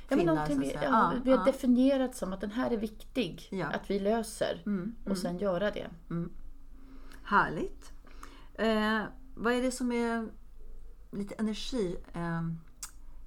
men 0.09 0.19
finna? 0.19 0.33
någonting 0.33 0.59
vi, 0.59 0.73
ja, 0.73 0.79
Ja, 0.83 1.13
vi 1.23 1.31
har 1.31 1.37
ja. 1.37 1.43
definierat 1.45 2.15
som 2.15 2.33
att 2.33 2.41
den 2.41 2.51
här 2.51 2.71
är 2.71 2.77
viktig. 2.77 3.47
Ja. 3.51 3.65
Att 3.67 3.89
vi 3.89 3.99
löser. 3.99 4.61
Mm, 4.65 4.95
Och 5.05 5.17
sen 5.17 5.37
göra 5.37 5.71
det. 5.71 5.87
Härligt. 7.33 7.91
Eh, 8.53 9.03
vad 9.35 9.53
är 9.53 9.61
det 9.61 9.71
som 9.71 9.91
är 9.91 10.29
lite 11.11 11.35
energi, 11.35 11.97
eh, 12.13 12.41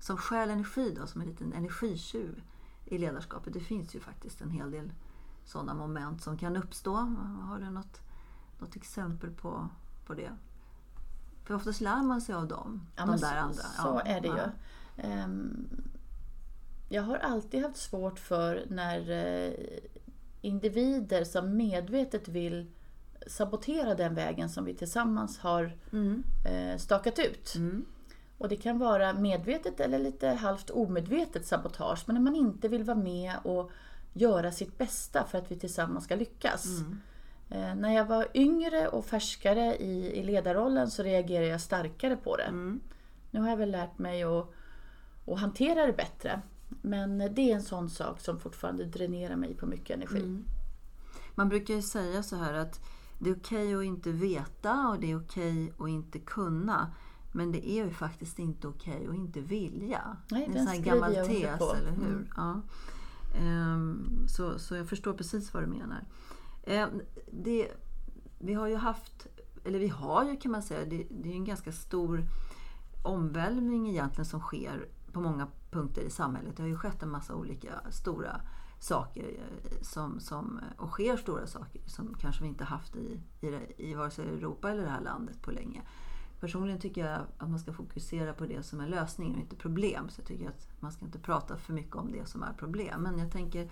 som 0.00 0.16
stjäl 0.16 0.50
energi 0.50 0.94
då, 1.00 1.06
som 1.06 1.20
en 1.20 1.26
liten 1.26 1.52
energitjuv 1.52 2.42
i 2.84 2.98
ledarskapet? 2.98 3.52
Det 3.52 3.60
finns 3.60 3.94
ju 3.94 4.00
faktiskt 4.00 4.40
en 4.40 4.50
hel 4.50 4.70
del 4.70 4.92
sådana 5.44 5.75
moment 5.75 6.22
som 6.22 6.38
kan 6.38 6.56
uppstå. 6.56 6.94
Har 7.42 7.58
du 7.58 7.70
något, 7.70 8.00
något 8.58 8.76
exempel 8.76 9.30
på, 9.30 9.68
på 10.06 10.14
det? 10.14 10.30
För 11.44 11.54
oftast 11.54 11.80
lär 11.80 12.02
man 12.02 12.20
sig 12.20 12.34
av 12.34 12.48
dem, 12.48 12.86
Ja, 12.96 13.06
de 13.06 13.10
där 13.10 13.18
så, 13.18 13.26
andra. 13.26 13.54
Så 13.62 13.82
Ja, 13.82 14.00
är 14.00 14.20
det 14.20 14.28
ja. 14.28 14.36
ju. 14.36 14.50
Ehm, 15.02 15.68
jag 16.88 17.02
har 17.02 17.16
alltid 17.16 17.62
haft 17.62 17.76
svårt 17.76 18.18
för 18.18 18.66
när 18.70 19.10
eh, 19.10 19.78
individer 20.40 21.25
som 21.25 21.56
medvetet 21.56 22.28
vill 22.28 22.70
sabotera 23.26 23.95
den 23.95 24.14
vägen 24.14 24.49
som 24.49 24.64
vi 24.64 24.75
tillsammans 24.75 25.38
har 25.38 25.73
Mm. 25.92 26.23
eh, 26.45 26.78
stakat 26.78 27.18
ut. 27.18 27.54
Mm. 27.54 27.85
Och 28.38 28.49
det 28.49 28.56
kan 28.56 28.78
vara 28.78 29.12
medvetet 29.12 29.80
eller 29.80 29.99
lite 29.99 30.28
halvt 30.28 30.71
omedvetet 30.71 31.47
sabotage. 31.47 32.02
Men 32.06 32.14
när 32.14 32.23
man 32.23 32.37
inte 32.37 32.68
vill 32.68 32.85
vara 32.85 32.97
med 32.99 33.35
och 33.45 33.71
göra 34.12 34.52
sitt 34.52 34.78
bästa 34.78 35.25
för 35.30 35.38
att 35.38 35.50
vi 35.50 35.56
tillsammans 35.56 36.04
ska 36.04 36.16
lyckas. 36.16 36.66
Mm. 36.66 37.00
Eh, 37.50 37.75
när 37.75 37.95
jag 37.95 38.04
var 38.04 38.28
yngre 38.35 38.88
och 38.88 39.04
färskare 39.06 39.76
i, 39.76 40.18
i 40.21 40.23
ledarrollen 40.23 40.90
så 40.90 41.02
reagerade 41.02 41.47
jag 41.49 41.61
starkare 41.61 42.16
på 42.16 42.37
det. 42.37 42.42
Mm. 42.42 42.80
Nu 43.30 43.40
har 43.40 43.49
jag 43.49 43.56
väl 43.56 43.71
lärt 43.71 43.99
mig 43.99 44.23
att, 44.23 44.49
att 45.26 45.40
hantera 45.40 45.87
det 45.87 45.92
bättre. 45.92 46.40
Men 46.68 47.18
det 47.18 47.50
är 47.50 47.54
en 47.54 47.62
sån 47.62 47.90
sak 47.90 48.21
som 48.21 48.40
fortfarande 48.40 48.85
dränerar 48.85 49.37
mig 49.37 49.54
på 49.54 49.66
mycket 49.66 49.97
energi. 49.97 50.18
Mm. 50.18 50.45
Man 51.35 51.49
brukar 51.49 51.75
ju 51.75 51.83
säga 51.83 52.23
så 52.23 52.37
här 52.37 52.52
att 52.54 52.80
det 53.18 53.30
är 53.30 53.37
okej 53.37 53.75
att 53.75 53.85
inte 53.85 54.12
veta 54.12 54.88
och 54.88 55.00
det 55.00 55.11
är 55.11 55.18
okej 55.18 55.73
att 55.78 55.88
inte 55.88 56.18
kunna. 56.18 56.94
Men 57.32 57.52
det 57.52 57.70
är 57.70 57.85
ju 57.85 57.90
faktiskt 57.90 58.38
inte 58.38 58.68
okej 58.68 59.06
att 59.08 59.14
inte 59.14 59.40
vilja. 59.40 60.16
Nej, 60.30 60.49
det 60.52 60.58
är 60.58 60.61
en 60.61 60.66
sån 60.66 60.82
gammal 60.82 61.14
tes, 61.14 61.75
eller 61.75 61.92
hur? 61.92 62.14
Mm. 62.14 62.28
Ja. 62.37 62.62
Ehm, 63.38 64.25
så, 64.28 64.58
så 64.58 64.76
jag 64.76 64.88
förstår 64.88 65.12
precis 65.12 65.54
vad 65.54 65.62
du 65.62 65.66
menar. 65.66 66.04
Ehm, 66.62 67.00
det, 67.32 67.68
vi 68.38 68.54
har 68.54 68.66
ju 68.66 68.76
haft, 68.76 69.26
eller 69.64 69.78
vi 69.78 69.88
har 69.88 70.25
ju 70.25 70.37
kan 70.37 70.52
man 70.52 70.62
säga, 70.62 70.85
det, 70.85 71.06
det 71.11 71.28
är 71.28 71.35
en 71.35 71.44
ganska 71.44 71.73
stor 71.73 72.25
omvälvning 73.02 73.88
egentligen 73.88 74.26
som 74.26 74.40
sker 74.40 74.88
på 75.12 75.20
många 75.20 75.49
punkter 75.70 76.02
i 76.02 76.11
samhället. 76.11 76.56
Det 76.56 76.62
har 76.62 76.68
ju 76.68 76.76
skett 76.76 77.02
en 77.02 77.11
massa 77.11 77.35
olika 77.35 77.70
stora 77.90 78.40
saker 78.87 79.25
eh, 79.25 79.83
som, 79.83 80.21
som, 80.21 80.59
eh, 80.59 80.83
och 80.85 80.90
sker 80.90 81.16
stora 81.16 81.47
saker 81.47 81.81
som 81.87 82.14
kanske 82.14 82.43
vi 82.43 82.49
inte 82.49 82.64
haft 82.64 82.97
i, 82.97 83.21
i, 83.40 83.59
i 83.76 83.95
vare 83.95 84.11
sig 84.11 84.28
Europa 84.28 84.71
eller 84.71 84.83
det 84.83 84.90
här 84.90 85.00
landet 85.00 85.43
på 85.43 85.50
länge. 85.50 85.83
Personligen 86.40 86.81
tycker 86.81 87.07
jag 87.07 87.21
att 87.38 87.50
man 87.50 87.59
ska 87.59 87.73
fokusera 87.73 88.33
på 88.33 88.47
det 88.47 88.62
som 88.62 88.81
är 88.81 88.88
lösningen 88.88 89.35
och 89.35 89.40
inte 89.40 89.57
problem. 89.57 90.09
Så 90.09 90.21
jag 90.21 90.28
tycker 90.28 90.49
att 90.49 90.69
man 90.81 90.93
ska 90.93 91.05
inte 91.05 91.19
prata 91.19 91.57
för 91.57 91.73
mycket 91.73 91.97
om 91.97 92.12
det 92.12 92.28
som 92.28 92.43
är 92.43 92.52
problem. 92.52 93.02
Men 93.02 93.19
jag 93.19 93.33
tänker, 93.33 93.71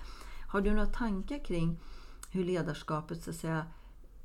har 0.48 0.60
du 0.60 0.70
några 0.70 0.86
tankar 0.86 1.44
kring 1.44 1.80
hur 2.30 2.44
ledarskapet 2.44 3.22
så 3.22 3.30
att 3.30 3.36
säga, 3.36 3.66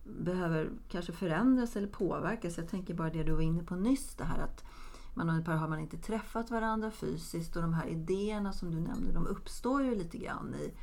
behöver 0.03 0.69
kanske 0.89 1.11
förändras 1.11 1.75
eller 1.75 1.87
påverkas? 1.87 2.57
Jag 2.57 2.69
tänker 2.69 2.93
bara 2.93 3.09
det 3.09 3.23
du 3.23 3.31
var 3.31 3.41
inne 3.41 3.63
på 3.63 3.75
nyss, 3.75 4.15
det 4.15 4.23
här 4.23 4.39
att 4.39 4.63
man 5.13 5.29
har, 5.29 5.41
har 5.41 5.67
man 5.67 5.79
inte 5.79 5.97
träffat 5.97 6.51
varandra 6.51 6.91
fysiskt 6.91 7.55
och 7.55 7.61
de 7.61 7.73
här 7.73 7.85
idéerna 7.85 8.53
som 8.53 8.71
du 8.71 8.79
nämnde, 8.79 9.11
de 9.11 9.27
uppstår 9.27 9.83
ju 9.83 9.95
lite 9.95 10.17
grann 10.17 10.55
i, 10.55 10.73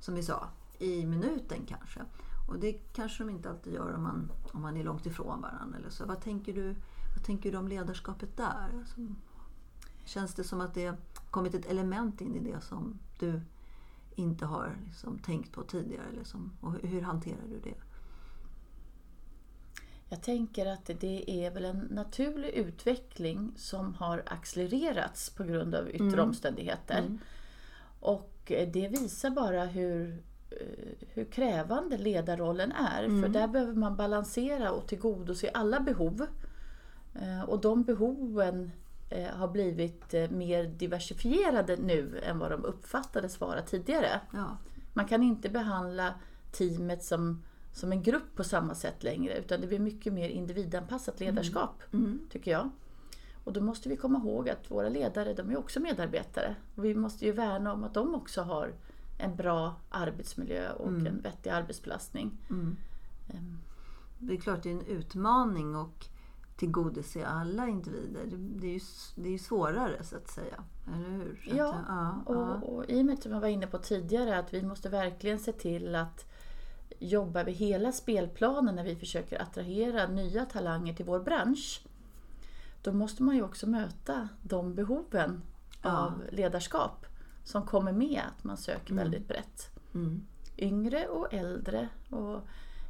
som 0.00 0.14
vi 0.14 0.22
sa, 0.22 0.48
i 0.78 1.06
minuten 1.06 1.58
kanske. 1.66 2.00
Och 2.48 2.58
det 2.58 2.72
kanske 2.72 3.24
de 3.24 3.30
inte 3.30 3.50
alltid 3.50 3.72
gör 3.72 3.94
om 3.94 4.02
man, 4.02 4.32
om 4.52 4.62
man 4.62 4.76
är 4.76 4.84
långt 4.84 5.06
ifrån 5.06 5.40
varandra. 5.40 5.78
Eller 5.78 5.90
så. 5.90 6.06
Vad, 6.06 6.20
tänker 6.20 6.54
du, 6.54 6.74
vad 7.16 7.24
tänker 7.24 7.52
du 7.52 7.58
om 7.58 7.68
ledarskapet 7.68 8.36
där? 8.36 8.70
Alltså, 8.78 8.96
känns 10.04 10.34
det 10.34 10.44
som 10.44 10.60
att 10.60 10.74
det 10.74 10.86
har 10.86 10.96
kommit 11.30 11.54
ett 11.54 11.66
element 11.66 12.20
in 12.20 12.34
i 12.34 12.52
det 12.52 12.60
som 12.60 12.98
du 13.18 13.40
inte 14.14 14.46
har 14.46 14.76
liksom, 14.84 15.18
tänkt 15.18 15.52
på 15.52 15.62
tidigare? 15.62 16.12
Liksom, 16.12 16.52
och 16.60 16.74
hur 16.82 17.02
hanterar 17.02 17.46
du 17.48 17.60
det? 17.60 17.74
Jag 20.08 20.22
tänker 20.22 20.66
att 20.66 20.90
det 21.00 21.30
är 21.46 21.50
väl 21.50 21.64
en 21.64 21.88
naturlig 21.90 22.48
utveckling 22.48 23.52
som 23.56 23.94
har 23.94 24.22
accelererats 24.26 25.30
på 25.30 25.44
grund 25.44 25.74
av 25.74 25.88
yttre 25.90 26.04
Mm. 26.06 26.20
omständigheter. 26.20 26.98
Mm. 26.98 27.18
Och 28.00 28.32
det 28.46 28.88
visar 28.88 29.30
bara 29.30 29.64
hur, 29.64 30.22
eh, 30.50 31.06
hur 31.14 31.24
krävande 31.24 31.98
ledarrollen 31.98 32.72
är. 32.72 33.02
För 33.02 33.08
Mm. 33.12 33.32
där 33.32 33.48
behöver 33.48 33.72
man 33.74 33.96
balansera 33.96 34.72
och 34.72 34.86
tillgodose 34.86 35.50
alla 35.54 35.80
behov. 35.80 36.26
Eh, 37.14 37.42
Och 37.42 37.60
de 37.60 37.82
behoven 37.82 38.70
eh, 39.10 39.26
har 39.26 39.48
blivit 39.48 40.14
eh, 40.14 40.30
mer 40.30 40.64
diversifierade 40.64 41.76
nu 41.76 42.20
än 42.22 42.38
vad 42.38 42.50
de 42.50 42.64
uppfattades 42.64 43.40
vara 43.40 43.62
tidigare. 43.62 44.20
Ja. 44.32 44.56
Man 44.92 45.04
kan 45.06 45.22
inte 45.22 45.48
behandla 45.48 46.14
teamet 46.52 47.04
som, 47.04 47.42
som 47.78 47.92
en 47.92 48.02
grupp 48.02 48.34
på 48.36 48.44
samma 48.44 48.74
sätt 48.74 49.02
längre 49.02 49.38
utan 49.38 49.60
det 49.60 49.66
blir 49.66 49.78
mycket 49.78 50.12
mer 50.12 50.28
individanpassat 50.28 51.20
ledarskap, 51.20 51.82
Mm. 51.92 52.20
tycker 52.30 52.50
jag. 52.50 52.70
Och 53.44 53.52
då 53.52 53.60
måste 53.60 53.88
vi 53.88 53.96
komma 53.96 54.18
ihåg 54.18 54.48
att 54.48 54.70
våra 54.70 54.88
ledare, 54.88 55.34
de 55.34 55.50
är 55.50 55.56
också 55.58 55.80
medarbetare. 55.80 56.54
Och 56.74 56.84
vi 56.84 56.94
måste 56.94 57.24
ju 57.24 57.32
värna 57.32 57.72
om 57.72 57.84
att 57.84 57.94
de 57.94 58.14
också 58.14 58.42
har 58.42 58.72
en 59.18 59.36
bra 59.36 59.74
arbetsmiljö 59.90 60.72
och 60.72 60.88
Mm. 60.88 61.06
en 61.06 61.20
vettig 61.20 61.50
arbetsbelastning. 61.50 62.38
Mm. 62.50 62.76
Ehm, 63.28 63.58
Det 64.18 64.32
är 64.34 64.36
klart 64.40 64.62
det 64.62 64.68
är 64.70 64.74
en 64.74 64.86
utmaning 64.86 65.74
att 65.74 66.08
tillgodose 66.56 67.26
alla 67.26 67.68
individer. 67.68 68.20
Det, 68.26 68.66
är, 68.66 68.70
ju, 68.72 68.80
det 69.16 69.28
är 69.28 69.32
ju 69.32 69.38
svårare 69.38 70.04
så 70.04 70.16
att 70.16 70.28
säga. 70.30 70.64
Eller 70.94 71.08
hur? 71.10 71.40
Så 71.50 71.56
Ja, 71.56 71.68
att, 71.68 71.84
ja, 71.88 72.22
ja. 72.26 72.34
Och, 72.62 72.74
och 72.76 72.84
i 72.90 73.00
och 73.02 73.06
med 73.06 73.18
som 73.22 73.32
jag 73.32 73.40
var 73.40 73.48
inne 73.48 73.66
på 73.66 73.78
tidigare 73.78 74.38
att 74.38 74.54
vi 74.54 74.62
måste 74.62 74.88
verkligen 74.88 75.38
se 75.38 75.52
till 75.52 75.94
att 75.94 76.24
jobba 76.98 77.40
över 77.40 77.52
hela 77.52 77.92
spelplanen 77.92 78.74
när 78.74 78.84
vi 78.84 78.96
försöker 78.96 79.42
attrahera 79.42 80.06
nya 80.06 80.44
talanger 80.44 80.94
till 80.94 81.04
vår 81.06 81.20
bransch. 81.20 81.82
Då 82.82 82.92
måste 82.92 83.22
man 83.22 83.36
ju 83.36 83.42
också 83.42 83.66
möta 83.66 84.28
de 84.42 84.74
behoven 84.74 85.42
Ja. 85.82 85.98
av 85.98 86.22
ledarskap 86.32 87.06
som 87.44 87.66
kommer 87.66 87.92
med 87.92 88.22
att 88.28 88.44
man 88.44 88.56
söker 88.56 88.94
väldigt 88.94 89.28
brett. 89.28 89.70
Mm. 89.94 90.22
Yngre 90.56 91.08
och 91.08 91.34
äldre 91.34 91.88
och 92.10 92.40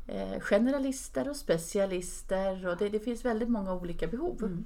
eh, 0.07 0.41
generalister 0.41 1.29
och 1.29 1.37
specialister 1.37 2.67
och 2.67 2.77
det, 2.77 2.89
det 2.89 3.01
finns 3.01 3.25
väldigt 3.25 3.49
många 3.49 3.75
olika 3.75 4.07
behov. 4.07 4.37
Mm. 4.43 4.65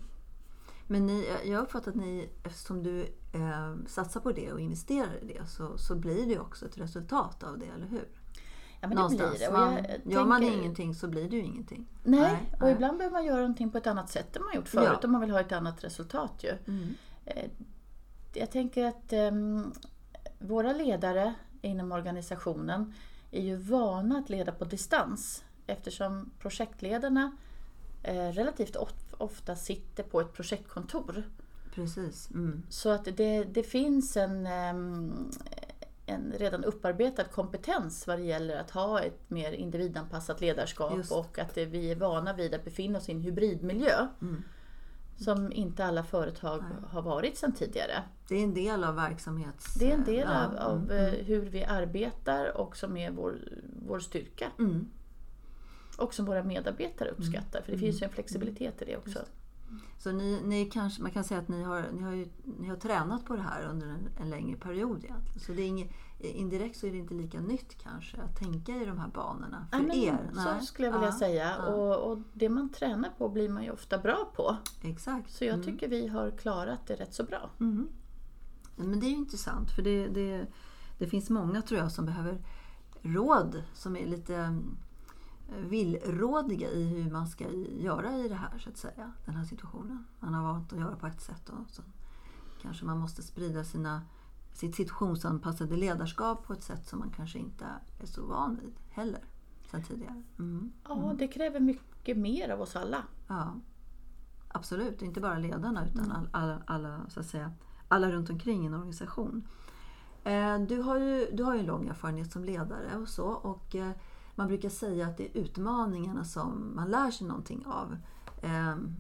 Men 0.86 1.06
ni, 1.06 1.28
jag 1.44 1.56
har 1.58 1.62
uppfattat 1.62 1.88
att 1.88 1.94
ni, 1.94 2.28
eftersom 2.44 2.82
du 2.82 3.00
eh, 3.32 3.74
satsar 3.86 4.20
på 4.20 4.32
det 4.32 4.52
och 4.52 4.60
investerar 4.60 5.22
i 5.22 5.26
det, 5.26 5.46
så, 5.46 5.78
så 5.78 5.94
blir 5.94 6.26
det 6.26 6.38
också 6.38 6.66
ett 6.66 6.78
resultat 6.78 7.42
av 7.42 7.58
det, 7.58 7.66
eller 7.66 7.86
hur? 7.86 8.08
Ja, 8.82 8.88
men 8.88 8.96
det 8.96 9.08
blir 9.08 9.18
Någonstans. 9.18 9.38
det. 9.38 9.48
Och 9.48 10.02
jag 10.04 10.12
Gör 10.12 10.24
man 10.24 10.40
tänker- 10.40 10.58
ingenting 10.58 10.94
så 10.94 11.08
blir 11.08 11.28
det 11.30 11.36
ju 11.36 11.42
ingenting. 11.42 11.86
Nej, 12.02 12.20
Nej, 12.20 12.52
och 12.54 12.60
nej. 12.62 12.72
ibland 12.72 12.98
behöver 12.98 13.16
man 13.16 13.24
göra 13.24 13.36
någonting 13.40 13.70
på 13.70 13.78
ett 13.78 13.86
annat 13.86 14.10
sätt 14.10 14.36
än 14.36 14.42
man 14.44 14.54
gjort 14.54 14.68
förut 14.68 14.88
Ja. 14.92 15.06
om 15.06 15.12
man 15.12 15.20
vill 15.20 15.30
ha 15.30 15.40
ett 15.40 15.52
annat 15.52 15.84
resultat 15.84 16.32
ju. 16.44 16.50
Mm. 16.66 16.94
Eh, 17.24 17.50
Jag 18.34 18.50
tänker 18.50 18.84
att 18.84 19.12
ehm, 19.12 19.72
våra 20.38 20.72
ledare 20.72 21.34
inom 21.62 21.92
organisationen 21.92 22.94
är 23.30 23.42
ju 23.42 23.56
vana 23.56 24.18
att 24.18 24.30
leda 24.30 24.52
på 24.52 24.64
distans 24.64 25.44
eftersom 25.66 26.30
projektledarna 26.38 27.36
eh, 28.02 28.28
relativt 28.28 28.76
ofta 29.18 29.56
sitter 29.56 30.02
på 30.02 30.20
ett 30.20 30.32
projektkontor. 30.32 31.22
Precis. 31.74 32.30
Mm. 32.30 32.62
Så 32.68 32.88
att 32.90 33.04
det, 33.16 33.44
det 33.44 33.62
finns 33.62 34.16
en, 34.16 34.46
ehm, 34.46 35.30
en 36.06 36.32
redan 36.38 36.64
upparbetad 36.64 37.24
kompetens 37.24 38.06
vad 38.06 38.18
det 38.18 38.24
gäller 38.24 38.56
att 38.56 38.70
ha 38.70 39.00
ett 39.00 39.30
mer 39.30 39.52
individanpassat 39.52 40.40
ledarskap 40.40 40.96
Just. 40.96 41.12
och 41.12 41.38
att 41.38 41.56
vi 41.56 41.90
är 41.90 41.96
vana 41.96 42.32
vid 42.32 42.54
att 42.54 42.64
befinna 42.64 42.98
oss 42.98 43.08
i 43.08 43.12
en 43.12 43.20
hybridmiljö. 43.20 44.08
Mm. 44.22 44.42
Som 45.16 45.52
inte 45.52 45.84
alla 45.84 46.04
företag 46.04 46.62
Nej. 46.62 46.90
har 46.90 47.02
varit 47.02 47.36
sedan 47.36 47.52
tidigare. 47.52 48.02
Det 48.28 48.34
är 48.34 48.44
en 48.44 48.54
del 48.54 48.84
av 48.84 48.94
verksamhets... 48.94 49.74
Det 49.74 49.90
är 49.90 49.94
en 49.94 50.04
del 50.04 50.28
ja. 50.28 50.46
av, 50.46 50.56
av 50.56 50.90
mm. 50.90 50.90
Eh, 50.90 51.12
hur 51.12 51.40
vi 51.40 51.64
arbetar 51.64 52.56
och 52.56 52.76
som 52.76 52.96
är 52.96 53.10
vår, 53.10 53.38
vår 53.86 53.98
styrka. 53.98 54.50
Mm. 54.58 54.88
Och 55.98 56.14
som 56.14 56.24
våra 56.24 56.42
medarbetare 56.42 57.08
uppskattar, 57.08 57.60
för 57.60 57.72
det 57.72 57.78
mm. 57.78 57.80
finns 57.80 58.02
ju 58.02 58.04
en 58.04 58.12
flexibilitet 58.12 58.82
i 58.82 58.84
det 58.84 58.96
också. 58.96 59.18
Så 59.98 60.12
ni, 60.12 60.40
ni 60.44 60.64
kanske, 60.64 61.02
man 61.02 61.10
kan 61.10 61.24
säga 61.24 61.40
att 61.40 61.48
ni 61.48 61.62
har, 61.62 61.84
ni 61.92 62.02
har, 62.02 62.12
ju, 62.12 62.28
ni 62.58 62.68
har 62.68 62.76
tränat 62.76 63.24
på 63.24 63.36
det 63.36 63.42
här 63.42 63.62
under 63.62 63.86
en, 63.86 64.08
en 64.20 64.30
längre 64.30 64.56
period 64.56 65.04
egentligen. 65.04 65.40
Så 65.40 65.52
det 65.52 65.62
är 65.62 65.66
inget, 65.66 65.90
indirekt 66.18 66.78
så 66.78 66.86
är 66.86 66.90
det 66.90 66.98
inte 66.98 67.14
lika 67.14 67.40
nytt 67.40 67.82
kanske 67.82 68.16
att 68.22 68.36
tänka 68.36 68.72
i 68.72 68.84
de 68.84 68.98
här 68.98 69.08
banorna 69.08 69.66
för 69.70 69.78
ja, 69.78 69.94
er. 69.94 70.30
Så 70.34 70.66
skulle 70.66 70.88
jag 70.88 70.92
vilja 70.92 71.08
ja, 71.08 71.18
säga. 71.18 71.56
Ja. 71.58 71.66
Och, 71.66 72.12
och, 72.12 72.18
det 72.32 72.48
man 72.48 72.68
tränar 72.68 73.10
på 73.18 73.28
blir 73.28 73.48
man 73.48 73.64
ju 73.64 73.70
ofta 73.70 73.98
bra 73.98 74.32
på. 74.36 74.56
Exakt. 74.82 75.30
Så 75.30 75.44
jag 75.44 75.54
mm. 75.54 75.66
tycker 75.66 75.88
vi 75.88 76.08
har 76.08 76.30
klarat 76.30 76.86
det 76.86 76.94
rätt 76.94 77.14
så 77.14 77.24
bra. 77.24 77.50
Mm. 77.60 77.88
Men 78.76 79.00
det 79.00 79.06
är 79.06 79.10
ju 79.10 79.16
intressant 79.16 79.70
för 79.70 79.82
det, 79.82 80.08
det, 80.08 80.46
det 80.98 81.06
finns 81.06 81.30
många 81.30 81.62
tror 81.62 81.80
jag 81.80 81.92
som 81.92 82.06
behöver 82.06 82.38
råd 83.02 83.62
som 83.74 83.96
är 83.96 84.06
lite 84.06 84.58
villrådiga 85.60 86.70
i 86.70 86.84
hur 86.84 87.10
man 87.10 87.26
ska 87.26 87.50
göra 87.78 88.16
i 88.16 88.28
det 88.28 88.34
här, 88.34 88.58
så 88.58 88.68
att 88.68 88.76
säga. 88.76 89.12
Den 89.24 89.34
här 89.34 89.44
situationen. 89.44 90.04
Man 90.20 90.34
har 90.34 90.52
valt 90.52 90.72
att 90.72 90.78
göra 90.78 90.96
på 90.96 91.06
ett 91.06 91.20
sätt 91.20 91.48
och 91.48 91.70
så 91.70 91.82
kanske 92.62 92.84
man 92.84 92.98
måste 92.98 93.22
sprida 93.22 93.64
sina, 93.64 94.02
sitt 94.52 94.74
situationsanpassade 94.74 95.76
ledarskap 95.76 96.46
på 96.46 96.52
ett 96.52 96.62
sätt 96.62 96.86
som 96.86 96.98
man 96.98 97.10
kanske 97.10 97.38
inte 97.38 97.66
är 97.98 98.06
så 98.06 98.26
van 98.26 98.58
vid 98.62 98.74
heller 98.90 99.24
sen 99.70 99.82
tidigare. 99.82 100.22
Mm. 100.38 100.72
Ja, 100.88 101.14
det 101.18 101.28
kräver 101.28 101.60
mycket 101.60 102.16
mer 102.16 102.48
av 102.48 102.60
oss 102.60 102.76
alla. 102.76 103.02
Ja, 103.28 103.54
absolut. 104.48 105.02
Inte 105.02 105.20
bara 105.20 105.38
ledarna 105.38 105.86
utan 105.86 106.04
mm. 106.04 106.28
alla, 106.32 106.62
alla, 106.66 107.00
så 107.08 107.20
att 107.20 107.26
säga, 107.26 107.52
alla 107.88 108.10
runt 108.10 108.30
omkring 108.30 108.66
en 108.66 108.74
organisation. 108.74 109.48
Eh, 110.24 110.58
du 110.58 110.80
har 110.80 110.98
ju, 110.98 111.30
du 111.32 111.42
har 111.42 111.54
ju 111.54 111.60
en 111.60 111.66
lång 111.66 111.88
erfarenhet 111.88 112.32
som 112.32 112.44
ledare 112.44 112.96
och 112.96 113.08
så. 113.08 113.26
Och 113.26 113.74
eh, 113.74 113.90
man 114.34 114.48
brukar 114.48 114.68
säga 114.68 115.06
att 115.06 115.16
det 115.16 115.24
är 115.24 115.40
utmaningarna 115.40 116.24
som 116.24 116.72
man 116.74 116.90
lär 116.90 117.10
sig 117.10 117.26
någonting 117.26 117.66
av. 117.66 117.96
Ehm, 118.42 118.94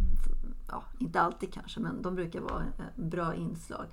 ja, 0.68 0.84
inte 0.98 1.20
alltid 1.20 1.52
kanske, 1.52 1.80
men 1.80 2.02
de 2.02 2.14
brukar 2.14 2.40
vara 2.40 2.62
eh, 2.62 3.04
bra 3.04 3.34
inslag. 3.34 3.86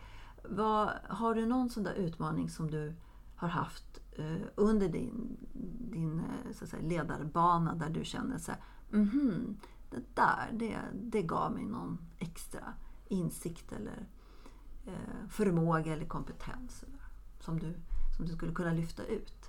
Vad, 0.44 0.90
har 1.10 1.36
du 1.36 1.46
någon 1.46 1.70
sån 1.70 1.84
där 1.84 1.94
utmaning 1.94 2.50
som 2.50 2.72
du 2.72 2.94
har 3.36 3.48
haft 3.48 4.00
eh, 4.12 4.48
under 4.56 4.90
din, 4.90 5.38
din 5.92 6.20
eh, 6.20 6.54
så 6.54 6.64
att 6.64 6.70
säga, 6.70 6.84
ledarbana 6.84 7.76
där 7.76 7.90
du 7.90 8.06
känner 8.06 8.38
så 8.38 8.52
här, 8.52 8.62
mm 8.94 9.10
-hmm, 9.10 9.56
det 9.90 10.16
där, 10.16 10.50
det, 10.54 10.78
det 10.94 11.22
gav 11.22 11.52
mig 11.52 11.66
någon 11.66 11.98
extra 12.18 12.74
insikt 13.08 13.72
eller 13.72 14.06
förmåga 15.30 15.94
eller 15.94 16.06
kompetens 16.06 16.86
som 17.40 17.60
du, 17.60 17.74
som 18.18 18.26
du 18.26 18.34
skulle 18.34 18.54
kunna 18.54 18.74
lyfta 18.74 19.04
ut? 19.04 19.49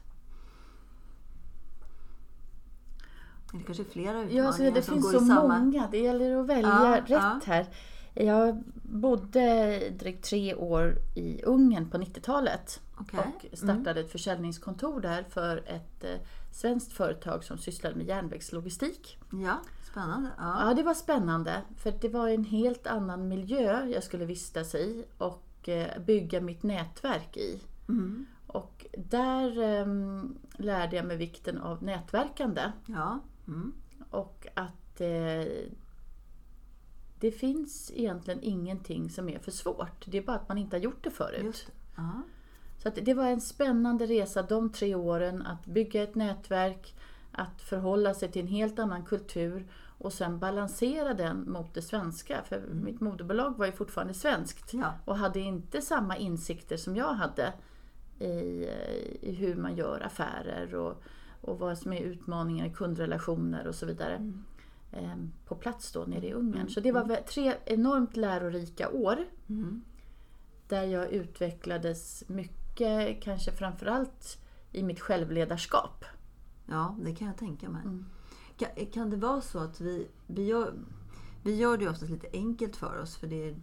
Det 3.53 3.65
kanske 3.65 3.83
är 3.83 3.91
flera 3.91 4.11
utmaningar 4.11 4.43
ja, 4.43 4.47
alltså 4.47 4.71
det 4.71 4.83
som 4.83 4.95
finns 4.95 5.13
så 5.13 5.21
samma... 5.21 5.59
många. 5.59 5.89
Det 5.91 5.99
gäller 5.99 6.37
att 6.37 6.47
välja 6.47 6.69
ja, 6.69 6.97
rätt 7.01 7.11
ja. 7.11 7.41
här. 7.47 7.67
Jag 8.15 8.63
bodde 8.83 9.79
drygt 9.91 10.25
tre 10.25 10.55
år 10.55 10.97
i 11.15 11.43
Ungern 11.43 11.91
på 11.91 11.99
90-talet 11.99 12.81
okay. 13.01 13.21
och 13.21 13.45
mm. 13.45 13.57
startade 13.57 13.91
mm. 13.91 14.05
ett 14.05 14.13
försäljningskontor 14.13 15.01
där 15.01 15.23
för 15.23 15.57
ett 15.57 16.05
eh, 16.05 16.21
svenskt 16.53 16.93
företag 16.93 17.45
som 17.45 17.59
sysslade 17.59 17.97
med 17.97 18.07
järnvägslogistik. 18.07 19.19
Ja, 19.33 19.61
spännande. 19.91 20.29
Ja. 20.39 20.69
ja, 20.69 20.75
det 20.75 20.83
var 20.83 20.95
spännande. 20.95 21.63
För 21.77 21.95
det 22.01 22.09
var 22.09 22.29
en 22.29 22.45
helt 22.45 22.87
annan 22.87 23.29
miljö 23.29 23.85
jag 23.85 24.03
skulle 24.03 24.25
vistas 24.25 24.75
i 24.75 25.05
och 25.19 25.69
eh, 25.69 26.01
bygga 26.03 26.41
mitt 26.41 26.63
nätverk 26.63 27.37
i. 27.37 27.61
Mm. 27.89 28.27
Och 28.47 28.87
där 28.97 29.59
um, 29.59 30.39
lärde 30.53 30.97
jag 30.97 31.07
mig 31.07 31.17
vikten 31.17 31.59
av 31.59 31.83
nätverkande. 31.83 32.73
Ja. 32.87 33.21
Mm. 33.51 33.73
Och 34.11 34.47
att 34.55 35.01
eh, 35.01 35.45
det 37.21 37.31
finns 37.31 37.93
egentligen 37.95 38.41
ingenting 38.43 39.11
som 39.11 39.29
är 39.29 39.39
för 39.39 39.51
svårt. 39.51 40.05
Det 40.07 40.19
är 40.19 40.23
bara 40.23 40.37
att 40.37 40.49
man 40.49 40.59
inte 40.59 40.77
har 40.77 40.83
gjort 40.83 41.05
det 41.05 41.11
förut. 41.11 41.67
Det. 41.97 42.03
Så 42.83 42.89
att 42.89 42.99
det 43.03 43.15
var 43.15 43.27
en 43.27 43.41
spännande 43.41 44.07
resa 44.07 44.43
de 44.43 44.73
tre 44.73 44.95
åren 44.95 45.47
att 45.47 45.67
bygga 45.67 46.03
ett 46.03 46.15
nätverk, 46.15 46.95
att 47.33 47.63
förhålla 47.63 48.15
sig 48.15 48.33
till 48.33 48.43
en 48.43 48.49
helt 48.49 48.79
annan 48.79 49.05
kultur 49.05 49.67
och 49.99 50.13
sen 50.13 50.39
balansera 50.39 51.15
den 51.15 51.51
mot 51.51 51.75
det 51.75 51.83
svenska. 51.83 52.43
För 52.45 52.57
mm. 52.57 52.85
mitt 52.85 53.01
moderbolag 53.01 53.59
var 53.59 53.67
ju 53.67 53.73
fortfarande 53.73 54.15
svenskt 54.15 54.75
ja. 54.75 54.95
och 55.05 55.17
hade 55.17 55.41
inte 55.41 55.83
samma 55.83 56.17
insikter 56.17 56.77
som 56.77 56.97
jag 56.97 57.13
hade 57.13 57.53
i, 58.19 58.69
i 59.21 59.35
hur 59.39 59.57
man 59.57 59.77
gör 59.77 60.01
affärer 60.01 60.75
och 60.75 61.03
och 61.41 61.59
vad 61.59 61.79
som 61.79 61.93
är 61.93 62.01
utmaningar 62.01 62.67
i 62.67 62.71
kundrelationer 62.71 63.67
och 63.67 63.75
så 63.75 63.87
vidare. 63.87 64.17
Mm. 64.17 64.45
Ehm, 64.93 65.33
på 65.47 65.55
plats 65.55 65.93
då 65.93 66.05
nere 66.05 66.27
i 66.27 66.33
Ungern. 66.33 66.61
Mm. 66.61 66.69
Så 66.69 66.81
det 66.81 66.93
var 66.93 67.17
tre 67.17 67.55
enormt 67.65 68.17
lärorika 68.17 68.91
år. 68.91 69.19
Mm. 69.49 69.83
Där 70.69 70.83
jag 70.85 71.11
utvecklades 71.13 72.25
mycket, 72.27 73.23
kanske 73.23 73.53
framförallt 73.53 74.39
i 74.73 74.83
mitt 74.83 75.01
självledarskap. 75.01 76.05
Ja, 76.67 76.97
det 77.03 77.15
kan 77.15 77.27
jag 77.27 77.37
tänka 77.37 77.69
mig. 77.69 77.83
Mm. 77.83 78.05
Kan, 78.57 78.87
kan, 78.87 79.11
det 79.11 79.17
vara 79.17 79.41
så 79.41 79.59
att 79.59 79.81
vi, 79.81 80.09
vi, 80.27 80.47
gör, 80.47 80.75
vi 81.43 81.57
gör 81.57 81.79
det 81.79 81.89
oftast 81.89 82.11
lite 82.11 82.29
enkelt 82.33 82.77
för 82.77 83.01
oss, 83.03 83.17
för 83.17 83.27
det 83.27 83.49
är, 83.49 83.57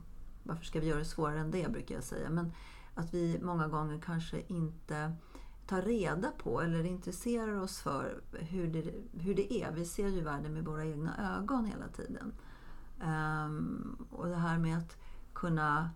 varför 0.43 0.65
ska 0.65 0.79
vi 0.79 0.87
göra 0.87 0.99
det 0.99 1.05
svårare 1.05 1.39
än 1.39 1.51
det 1.51 1.71
brukar 1.71 1.95
jag 1.95 2.03
säga. 2.03 2.29
Men 2.29 2.51
att 2.93 3.13
vi 3.13 3.39
många 3.41 3.67
gånger 3.67 4.01
kanske 4.05 4.41
inte 4.47 5.13
tar 5.67 5.81
reda 5.81 6.31
på 6.31 6.61
eller 6.61 6.83
intresserar 6.83 7.61
oss 7.61 7.79
för 7.79 8.21
hur 8.31 8.67
det, 8.67 8.93
hur 9.21 9.35
det 9.35 9.53
är. 9.53 9.71
Vi 9.71 9.85
ser 9.85 10.07
ju 10.07 10.21
världen 10.21 10.53
med 10.53 10.65
våra 10.65 10.85
egna 10.85 11.37
ögon 11.37 11.65
hela 11.65 11.87
tiden. 11.87 12.33
Um, 13.01 14.07
och 14.11 14.27
det 14.27 14.35
här 14.35 14.57
med 14.57 14.77
att 14.77 14.97
kunna 15.33 15.89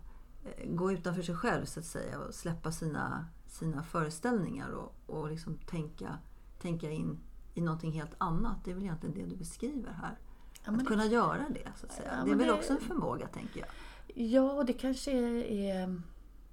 eh, 0.44 0.70
gå 0.70 0.92
utanför 0.92 1.22
sig 1.22 1.34
själv 1.34 1.64
så 1.64 1.80
att 1.80 1.86
säga 1.86 2.18
och 2.18 2.34
släppa 2.34 2.72
sina, 2.72 3.26
sina 3.46 3.82
föreställningar 3.82 4.70
och, 4.70 4.94
och 5.06 5.30
liksom 5.30 5.58
tänka, 5.58 6.18
tänka 6.58 6.90
in 6.90 7.18
i 7.54 7.60
någonting 7.60 7.92
helt 7.92 8.14
annat. 8.18 8.56
Det 8.64 8.70
är 8.70 8.74
väl 8.74 8.84
egentligen 8.84 9.14
det 9.14 9.26
du 9.26 9.36
beskriver 9.36 9.92
här. 9.92 10.18
Ja, 10.64 10.72
att 10.72 10.86
kunna 10.86 11.06
göra 11.06 11.46
det, 11.48 11.68
så 11.76 11.86
att 11.86 11.92
säga. 11.92 12.14
Ja, 12.18 12.24
det 12.24 12.30
är 12.30 12.36
väl 12.36 12.46
det... 12.46 12.52
också 12.52 12.72
en 12.72 12.80
förmåga, 12.80 13.26
tänker 13.26 13.60
jag. 13.60 13.68
Ja, 14.14 14.64
det 14.66 14.72
kanske 14.72 15.12
är 15.12 16.02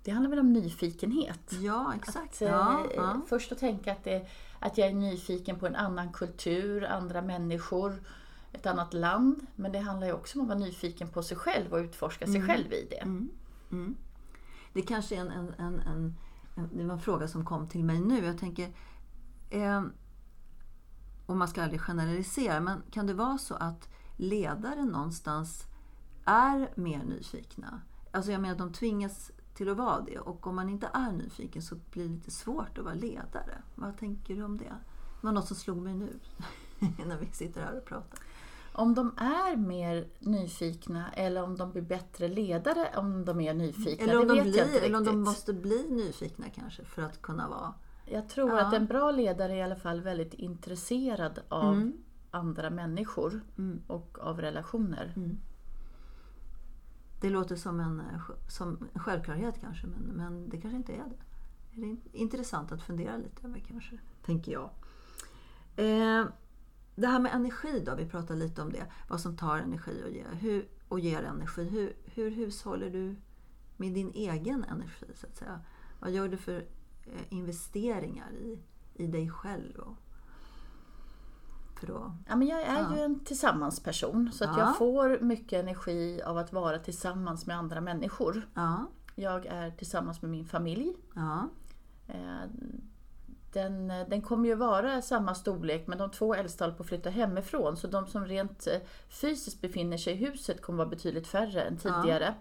det 0.03 0.11
handlar 0.11 0.29
väl 0.29 0.39
om 0.39 0.53
nyfikenhet. 0.53 1.53
Ja, 1.61 1.93
exakt. 1.95 2.33
Att, 2.33 2.41
ja, 2.41 2.85
eh, 2.85 2.91
ja. 2.95 3.21
Först 3.27 3.51
att 3.51 3.59
tänka 3.59 3.91
att, 3.91 4.03
det, 4.03 4.27
att 4.59 4.77
jag 4.77 4.87
är 4.87 4.93
nyfiken 4.93 5.59
på 5.59 5.67
en 5.67 5.75
annan 5.75 6.13
kultur, 6.13 6.85
andra 6.85 7.21
människor, 7.21 8.03
ett 8.51 8.65
annat 8.65 8.93
land. 8.93 9.47
Men 9.55 9.71
det 9.71 9.79
handlar 9.79 10.07
ju 10.07 10.13
också 10.13 10.39
om 10.39 10.41
att 10.41 10.49
vara 10.49 10.59
nyfiken 10.59 11.07
på 11.07 11.23
sig 11.23 11.37
själv 11.37 11.73
och 11.73 11.77
utforska 11.77 12.25
sig 12.25 12.35
mm. 12.35 12.47
själv 12.47 12.73
i 12.73 12.87
det. 12.89 12.95
Mm. 12.95 13.29
Mm. 13.71 13.95
Det 14.73 14.81
kanske 14.81 15.15
är 15.15 15.19
en, 15.19 15.31
en, 15.31 15.53
en, 15.57 15.79
en, 15.79 16.15
det 16.73 16.83
var 16.83 16.93
en 16.93 16.99
fråga 16.99 17.27
som 17.27 17.45
kom 17.45 17.67
till 17.67 17.83
mig 17.83 17.99
nu. 17.99 18.25
Jag 18.25 18.37
tänker, 18.37 18.73
eh, 19.49 19.83
och 21.25 21.37
man 21.37 21.47
ska 21.47 21.63
aldrig 21.63 21.81
generalisera, 21.81 22.59
men 22.59 22.81
kan 22.91 23.07
det 23.07 23.13
vara 23.13 23.37
så 23.37 23.55
att 23.55 23.89
ledare 24.17 24.85
någonstans 24.85 25.63
är 26.25 26.69
mer 26.75 27.03
nyfikna? 27.03 27.81
Alltså 28.11 28.31
jag 28.31 28.41
menar, 28.41 28.55
de 28.55 28.73
tvingas 28.73 29.31
till 29.59 29.69
att 29.69 29.77
vara 29.77 30.01
det. 30.01 30.19
Och 30.19 30.47
om 30.47 30.55
man 30.55 30.69
inte 30.69 30.89
är 30.93 31.11
nyfiken 31.11 31.61
så 31.61 31.75
blir 31.91 32.03
det 32.03 32.09
lite 32.09 32.31
svårt 32.31 32.77
att 32.77 32.83
vara 32.83 32.93
ledare. 32.93 33.61
Vad 33.75 33.97
tänker 33.97 34.35
du 34.35 34.43
om 34.43 34.57
det? 34.57 34.73
Det 35.21 35.27
var 35.27 35.31
något 35.31 35.47
som 35.47 35.55
slog 35.55 35.77
mig 35.77 35.93
nu 35.93 36.19
när 37.05 37.17
vi 37.17 37.25
sitter 37.25 37.61
här 37.61 37.77
och 37.77 37.85
pratar. 37.85 38.19
Om 38.73 38.93
de 38.93 39.13
är 39.17 39.55
mer 39.55 40.07
nyfikna 40.19 41.11
eller 41.13 41.43
om 41.43 41.57
de 41.57 41.71
blir 41.71 41.81
bättre 41.81 42.27
ledare 42.27 42.89
om 42.95 43.25
de 43.25 43.41
är 43.41 43.53
nyfikna, 43.53 44.03
eller 44.03 44.21
om 44.21 44.27
det 44.27 44.33
de 44.33 44.43
vet 44.43 44.43
blir, 44.43 44.57
jag 44.57 44.67
inte 44.67 44.85
Eller 44.85 44.97
om 44.97 45.03
de 45.03 45.21
måste 45.21 45.53
bli 45.53 45.89
nyfikna 45.89 46.49
kanske 46.49 46.85
för 46.85 47.01
att 47.01 47.21
kunna 47.21 47.47
vara... 47.47 47.73
Jag 48.05 48.29
tror 48.29 48.49
ja. 48.49 48.65
att 48.65 48.73
en 48.73 48.85
bra 48.85 49.11
ledare 49.11 49.53
är 49.53 49.57
i 49.57 49.61
alla 49.61 49.75
fall 49.75 50.01
väldigt 50.01 50.33
intresserad 50.33 51.39
av 51.49 51.73
mm. 51.73 51.93
andra 52.31 52.69
människor 52.69 53.41
mm. 53.57 53.81
och 53.87 54.17
av 54.21 54.41
relationer. 54.41 55.13
Mm. 55.15 55.37
Det 57.21 57.29
låter 57.29 57.55
som 57.55 57.79
en, 57.79 57.99
eh, 57.99 58.19
som 58.47 58.89
en 58.93 58.99
självklarhet 58.99 59.55
kanske, 59.61 59.87
men, 59.87 60.01
men 60.01 60.49
det 60.49 60.61
kanske 60.61 60.77
inte 60.77 60.93
är 60.93 61.05
det. 61.75 61.87
är 61.87 61.97
intressant 62.11 62.71
att 62.71 62.83
fundera 62.83 63.17
lite 63.17 63.47
över 63.47 63.59
kanske, 63.59 63.99
tänker 64.25 64.51
jag. 64.51 64.69
Eh, 65.75 66.25
det 66.95 67.07
här 67.07 67.19
med 67.19 67.33
energi 67.33 67.83
då, 67.85 67.95
vi 67.95 68.05
pratade 68.05 68.39
lite 68.39 68.61
om 68.61 68.71
det. 68.71 68.85
Vad 69.09 69.21
som 69.21 69.37
tar 69.37 69.59
energi 69.59 70.03
och 70.05 70.11
ger, 70.11 70.31
hur, 70.31 70.67
och 70.87 70.99
ger 70.99 71.23
energi. 71.23 71.63
Hur, 71.63 71.93
hur 72.05 72.31
hushåller 72.31 72.89
du 72.89 73.15
med 73.77 73.93
din 73.93 74.11
egen 74.11 74.63
energi 74.63 75.05
så 75.13 75.27
att 75.27 75.37
säga? 75.37 75.61
Vad 75.99 76.11
gör 76.11 76.27
du 76.27 76.37
för 76.37 76.67
eh, 77.05 77.21
investeringar 77.29 78.31
i, 78.33 78.59
i 78.93 79.07
dig 79.07 79.29
själv? 79.29 79.75
Och, 79.79 79.95
för 81.79 81.87
att, 81.87 82.11
ja, 82.27 82.35
men 82.35 82.47
jag 82.47 82.61
är 82.61 82.79
ja. 82.79 82.95
ju 82.95 83.01
en 83.01 83.19
tillsammansperson 83.19 84.29
så 84.33 84.43
att 84.43 84.57
ja. 84.57 84.65
jag 84.65 84.77
får 84.77 85.19
mycket 85.19 85.59
energi 85.59 86.21
av 86.21 86.37
att 86.37 86.53
vara 86.53 86.79
tillsammans 86.79 87.45
med 87.45 87.57
andra 87.57 87.81
människor. 87.81 88.49
Ja. 88.53 88.85
Jag 89.15 89.45
är 89.45 89.71
tillsammans 89.71 90.21
med 90.21 90.31
min 90.31 90.45
familj. 90.45 90.93
Eh, 92.07 92.49
den, 93.53 93.87
den 93.87 94.21
kommer 94.21 94.49
ju 94.49 94.55
vara 94.55 95.01
samma 95.01 95.35
storlek 95.35 95.87
men 95.87 95.97
de 95.97 96.11
två 96.11 96.33
äldsta 96.33 96.63
håller 96.63 96.77
på 96.77 96.83
att 96.83 96.89
flytta 96.89 97.09
hemifrån 97.09 97.77
så 97.77 97.87
de 97.87 98.07
som 98.07 98.25
rent 98.25 98.67
eh, 98.67 98.79
fysiskt 99.09 99.61
befinner 99.61 99.97
sig 99.97 100.13
i 100.13 100.15
huset 100.15 100.61
kommer 100.61 100.77
vara 100.77 100.89
betydligt 100.89 101.27
färre 101.27 101.61
än 101.61 101.77
tidigare. 101.77 102.33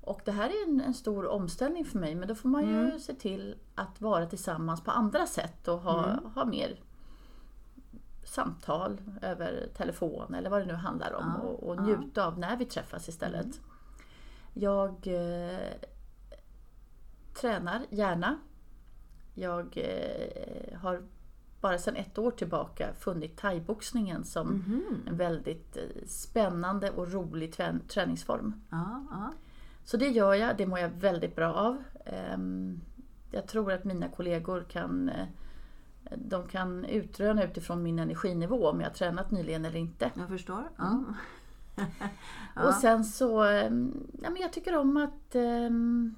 Och 0.00 0.20
det 0.24 0.32
här 0.32 0.48
är 0.48 0.68
en, 0.68 0.80
en, 0.80 0.94
stor 0.94 1.26
omställning 1.26 1.84
för 1.84 1.98
mig 1.98 2.14
men 2.14 2.28
då 2.28 2.34
får 2.34 2.48
man 2.48 2.68
ju 2.68 2.80
mm. 2.80 3.00
se 3.00 3.14
till 3.14 3.54
att 3.74 4.00
vara 4.00 4.26
tillsammans 4.26 4.84
på 4.84 4.90
andra 4.90 5.26
sätt 5.26 5.68
och 5.68 5.78
ha, 5.78 6.04
mm. 6.04 6.24
ha 6.34 6.44
mer 6.44 6.80
samtal 8.26 9.00
över 9.22 9.68
telefon 9.76 10.34
eller 10.34 10.50
vad 10.50 10.60
det 10.60 10.66
nu 10.66 10.74
handlar 10.74 11.12
om 11.14 11.32
ja, 11.36 11.48
och, 11.48 11.68
och 11.68 11.82
njuta 11.82 12.20
ja. 12.20 12.26
av 12.26 12.38
när 12.38 12.56
vi 12.56 12.64
träffas 12.64 13.08
istället. 13.08 13.44
Mm. 13.44 13.58
Jag 14.54 15.06
eh, 15.06 15.74
tränar 17.34 17.86
gärna. 17.90 18.38
Jag 19.34 19.76
eh, 19.76 20.78
har 20.78 21.02
bara 21.60 21.78
sedan 21.78 21.96
ett 21.96 22.18
år 22.18 22.30
tillbaka 22.30 22.94
funnit 22.98 23.36
thaiboxningen 23.36 24.24
som 24.24 24.48
mm. 24.48 25.02
en 25.06 25.16
väldigt 25.16 25.76
eh, 25.76 26.06
spännande 26.06 26.90
och 26.90 27.12
rolig 27.12 27.54
träningsform. 27.88 28.54
Ja, 28.70 29.04
Så 29.84 29.96
det 29.96 30.08
gör 30.08 30.34
jag, 30.34 30.56
det 30.56 30.66
mår 30.66 30.78
jag 30.78 30.88
väldigt 30.88 31.36
bra 31.36 31.54
av. 31.54 31.82
Ehm, 32.04 32.80
jag 33.30 33.46
tror 33.46 33.72
att 33.72 33.84
mina 33.84 34.08
kollegor 34.08 34.64
kan 34.68 35.08
eh, 35.08 35.26
de 36.10 36.48
kan 36.48 36.84
utröna 36.84 37.44
utifrån 37.44 37.82
min 37.82 37.98
energinivå 37.98 38.68
om 38.68 38.80
jag 38.80 38.88
har 38.88 38.94
tränat 38.94 39.30
nyligen 39.30 39.64
eller 39.64 39.78
inte. 39.78 40.10
Jag 40.14 40.28
förstår. 40.28 40.68
Ja. 40.76 41.04
ja. 42.54 42.68
Och 42.68 42.74
sen 42.74 43.04
så, 43.04 43.42
ehm, 43.42 44.06
ja, 44.22 44.30
men 44.30 44.42
jag 44.42 44.52
tycker 44.52 44.76
om 44.76 44.96
att, 44.96 45.34
ehm, 45.34 46.14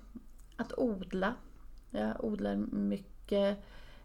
att 0.57 0.79
odla. 0.79 1.35
Jag 1.91 2.25
odlar 2.25 2.57
mycket 2.71 3.65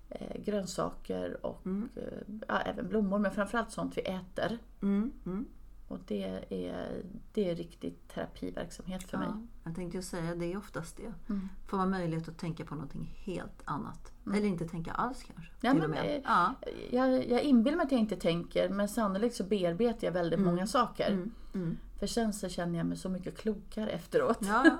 eh, 0.09 0.41
grönsaker 0.45 1.45
och 1.45 1.65
mm. 1.65 1.89
Eh, 1.95 2.35
ja, 2.47 2.59
även 2.59 2.87
blommor 2.87 3.19
men 3.19 3.31
framförallt 3.31 3.71
sånt 3.71 3.97
vi 3.97 4.01
äter. 4.01 4.57
Mm. 4.81 5.11
Mm. 5.25 5.45
Och 5.87 5.99
det 6.07 6.23
är, 6.23 7.03
det 7.33 7.49
är 7.49 7.55
riktigt 7.55 8.09
terapiverksamhet 8.09 9.03
för 9.03 9.17
ja, 9.17 9.19
mig. 9.19 9.47
Jag 9.63 9.75
tänkte 9.75 9.97
ju 9.97 10.03
säga 10.03 10.35
det 10.35 10.53
är 10.53 10.57
oftast 10.57 10.97
det. 10.97 11.13
Mm. 11.29 11.49
Får 11.67 11.77
man 11.77 11.89
möjlighet 11.89 12.29
att 12.29 12.37
tänka 12.37 12.65
på 12.65 12.75
någonting 12.75 13.13
helt 13.15 13.61
annat. 13.65 14.11
Mm. 14.25 14.37
Eller 14.37 14.47
inte 14.47 14.67
tänka 14.67 14.91
alls 14.91 15.23
kanske. 15.23 15.51
Ja, 15.61 15.73
men, 15.73 15.93
eh, 15.93 16.21
ja. 16.23 16.55
Jag, 16.91 17.29
jag 17.29 17.41
inbillar 17.41 17.77
mig 17.77 17.85
att 17.85 17.91
jag 17.91 18.01
inte 18.01 18.15
tänker 18.15 18.69
men 18.69 18.89
sannolikt 18.89 19.35
så 19.35 19.43
bearbetar 19.43 20.07
jag 20.07 20.11
väldigt 20.11 20.39
mm. 20.39 20.51
många 20.51 20.67
saker. 20.67 21.11
Mm. 21.11 21.31
Mm. 21.53 21.77
För 21.99 22.07
sen 22.07 22.33
så 22.33 22.49
känner 22.49 22.77
jag 22.77 22.87
mig 22.87 22.97
så 22.97 23.09
mycket 23.09 23.37
klokare 23.37 23.89
efteråt. 23.89 24.37
Ja. 24.41 24.77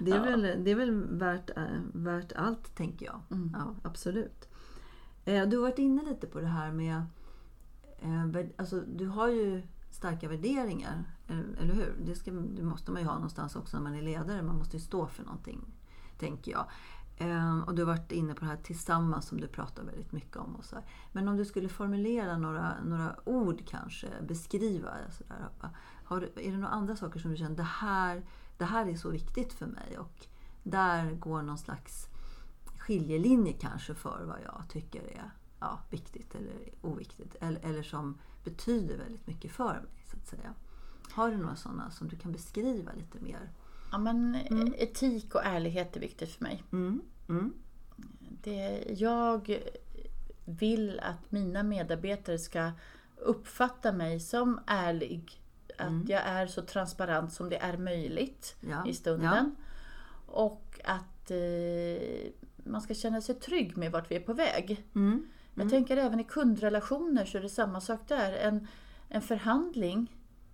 Det, 0.00 0.10
är 0.10 0.16
ja. 0.16 0.22
väl, 0.22 0.64
det 0.64 0.70
är 0.70 0.74
väl 0.74 0.90
värt, 1.10 1.50
äh, 1.56 1.62
värt 1.92 2.32
allt 2.32 2.76
tänker 2.76 3.06
jag. 3.06 3.20
Mm. 3.30 3.56
Ja, 3.58 3.74
absolut. 3.82 4.48
Eh, 5.24 5.48
du 5.48 5.56
har 5.56 5.62
varit 5.62 5.78
inne 5.78 6.02
lite 6.04 6.26
på 6.26 6.40
det 6.40 6.46
här 6.46 6.72
med 6.72 7.02
eh, 7.98 8.46
alltså, 8.56 8.80
du 8.80 9.06
har 9.06 9.28
ju 9.28 9.62
starka 9.96 10.28
värderingar. 10.28 11.04
Eh, 11.28 11.38
eller 11.60 11.74
hur? 11.74 11.96
Det, 12.04 12.14
ska, 12.14 12.30
det 12.30 12.62
måste 12.62 12.90
man 12.90 13.02
ju 13.02 13.08
ha 13.08 13.14
någonstans 13.14 13.56
också 13.56 13.76
när 13.76 13.84
man 13.84 13.94
är 13.94 14.02
ledare. 14.02 14.42
Man 14.42 14.58
måste 14.58 14.76
ju 14.76 14.82
stå 14.82 15.06
för 15.06 15.24
någonting, 15.24 15.60
tänker 16.18 16.52
jag. 16.52 16.66
Ehm, 17.18 17.62
och 17.62 17.74
du 17.74 17.84
har 17.84 17.86
varit 17.86 18.12
inne 18.12 18.34
på 18.34 18.40
det 18.40 18.46
här 18.46 18.56
tillsammans 18.56 19.26
som 19.26 19.40
du 19.40 19.48
pratar 19.48 19.84
väldigt 19.84 20.12
mycket 20.12 20.36
om. 20.36 20.56
Och 20.56 20.64
så 20.64 20.76
här. 20.76 20.84
Men 21.12 21.28
om 21.28 21.36
du 21.36 21.44
skulle 21.44 21.68
formulera 21.68 22.38
några, 22.38 22.74
några 22.84 23.16
ord 23.24 23.62
kanske, 23.66 24.08
beskriva 24.28 24.90
så 25.10 25.24
där, 25.24 25.70
har, 26.04 26.20
är 26.20 26.50
det 26.50 26.56
några 26.56 26.68
andra 26.74 26.96
saker 26.96 27.20
som 27.20 27.30
du 27.30 27.36
känner, 27.36 27.56
det 27.56 27.62
här, 27.62 28.24
det 28.58 28.64
här 28.64 28.86
är 28.86 28.96
så 28.96 29.10
viktigt 29.10 29.52
för 29.52 29.66
mig 29.66 29.98
och 29.98 30.26
där 30.62 31.12
går 31.12 31.42
någon 31.42 31.58
slags 31.58 32.08
skiljelinje 32.78 33.52
kanske 33.52 33.94
för 33.94 34.24
vad 34.24 34.38
jag 34.44 34.62
tycker 34.68 35.02
är 35.02 35.30
ja, 35.60 35.80
viktigt 35.90 36.34
eller 36.34 36.70
oviktigt. 36.80 37.36
Eller, 37.40 37.60
eller 37.64 37.82
som 37.82 38.18
betyder 38.50 38.96
väldigt 38.96 39.26
mycket 39.26 39.52
för 39.52 39.72
mig. 39.72 40.04
så 40.10 40.16
att 40.16 40.26
säga. 40.26 40.54
Har 41.10 41.30
du 41.30 41.36
några 41.36 41.56
sådana 41.56 41.90
som 41.90 42.08
du 42.08 42.16
kan 42.16 42.32
beskriva 42.32 42.92
lite 42.92 43.18
mer? 43.20 43.50
Ja, 43.92 43.98
men 43.98 44.34
mm. 44.34 44.74
Etik 44.78 45.34
och 45.34 45.44
ärlighet 45.44 45.96
är 45.96 46.00
viktigt 46.00 46.30
för 46.30 46.42
mig. 46.42 46.62
Mm. 46.72 47.02
Mm. 47.28 47.54
Det, 48.42 48.84
jag 48.88 49.58
vill 50.44 51.00
att 51.00 51.32
mina 51.32 51.62
medarbetare 51.62 52.38
ska 52.38 52.72
uppfatta 53.16 53.92
mig 53.92 54.20
som 54.20 54.60
ärlig. 54.66 55.42
Att 55.78 55.88
mm. 55.88 56.06
jag 56.08 56.22
är 56.22 56.46
så 56.46 56.62
transparent 56.62 57.32
som 57.32 57.48
det 57.48 57.56
är 57.56 57.76
möjligt 57.76 58.56
ja. 58.60 58.86
i 58.86 58.94
stunden. 58.94 59.56
Ja. 59.56 59.62
Och 60.26 60.80
att 60.84 61.30
eh, 61.30 62.30
man 62.64 62.80
ska 62.80 62.94
känna 62.94 63.20
sig 63.20 63.34
trygg 63.34 63.76
med 63.76 63.92
vart 63.92 64.10
vi 64.10 64.16
är 64.16 64.20
på 64.20 64.32
väg. 64.32 64.84
Mm. 64.94 65.26
Jag 65.56 65.62
mm. 65.62 65.70
tänker 65.70 65.96
även 65.96 66.20
i 66.20 66.24
kundrelationer 66.24 67.24
så 67.24 67.38
är 67.38 67.42
det 67.42 67.48
samma 67.48 67.80
sak 67.80 68.00
där. 68.08 68.32
En, 68.32 68.68
en 69.08 69.22
förhandling, 69.22 70.12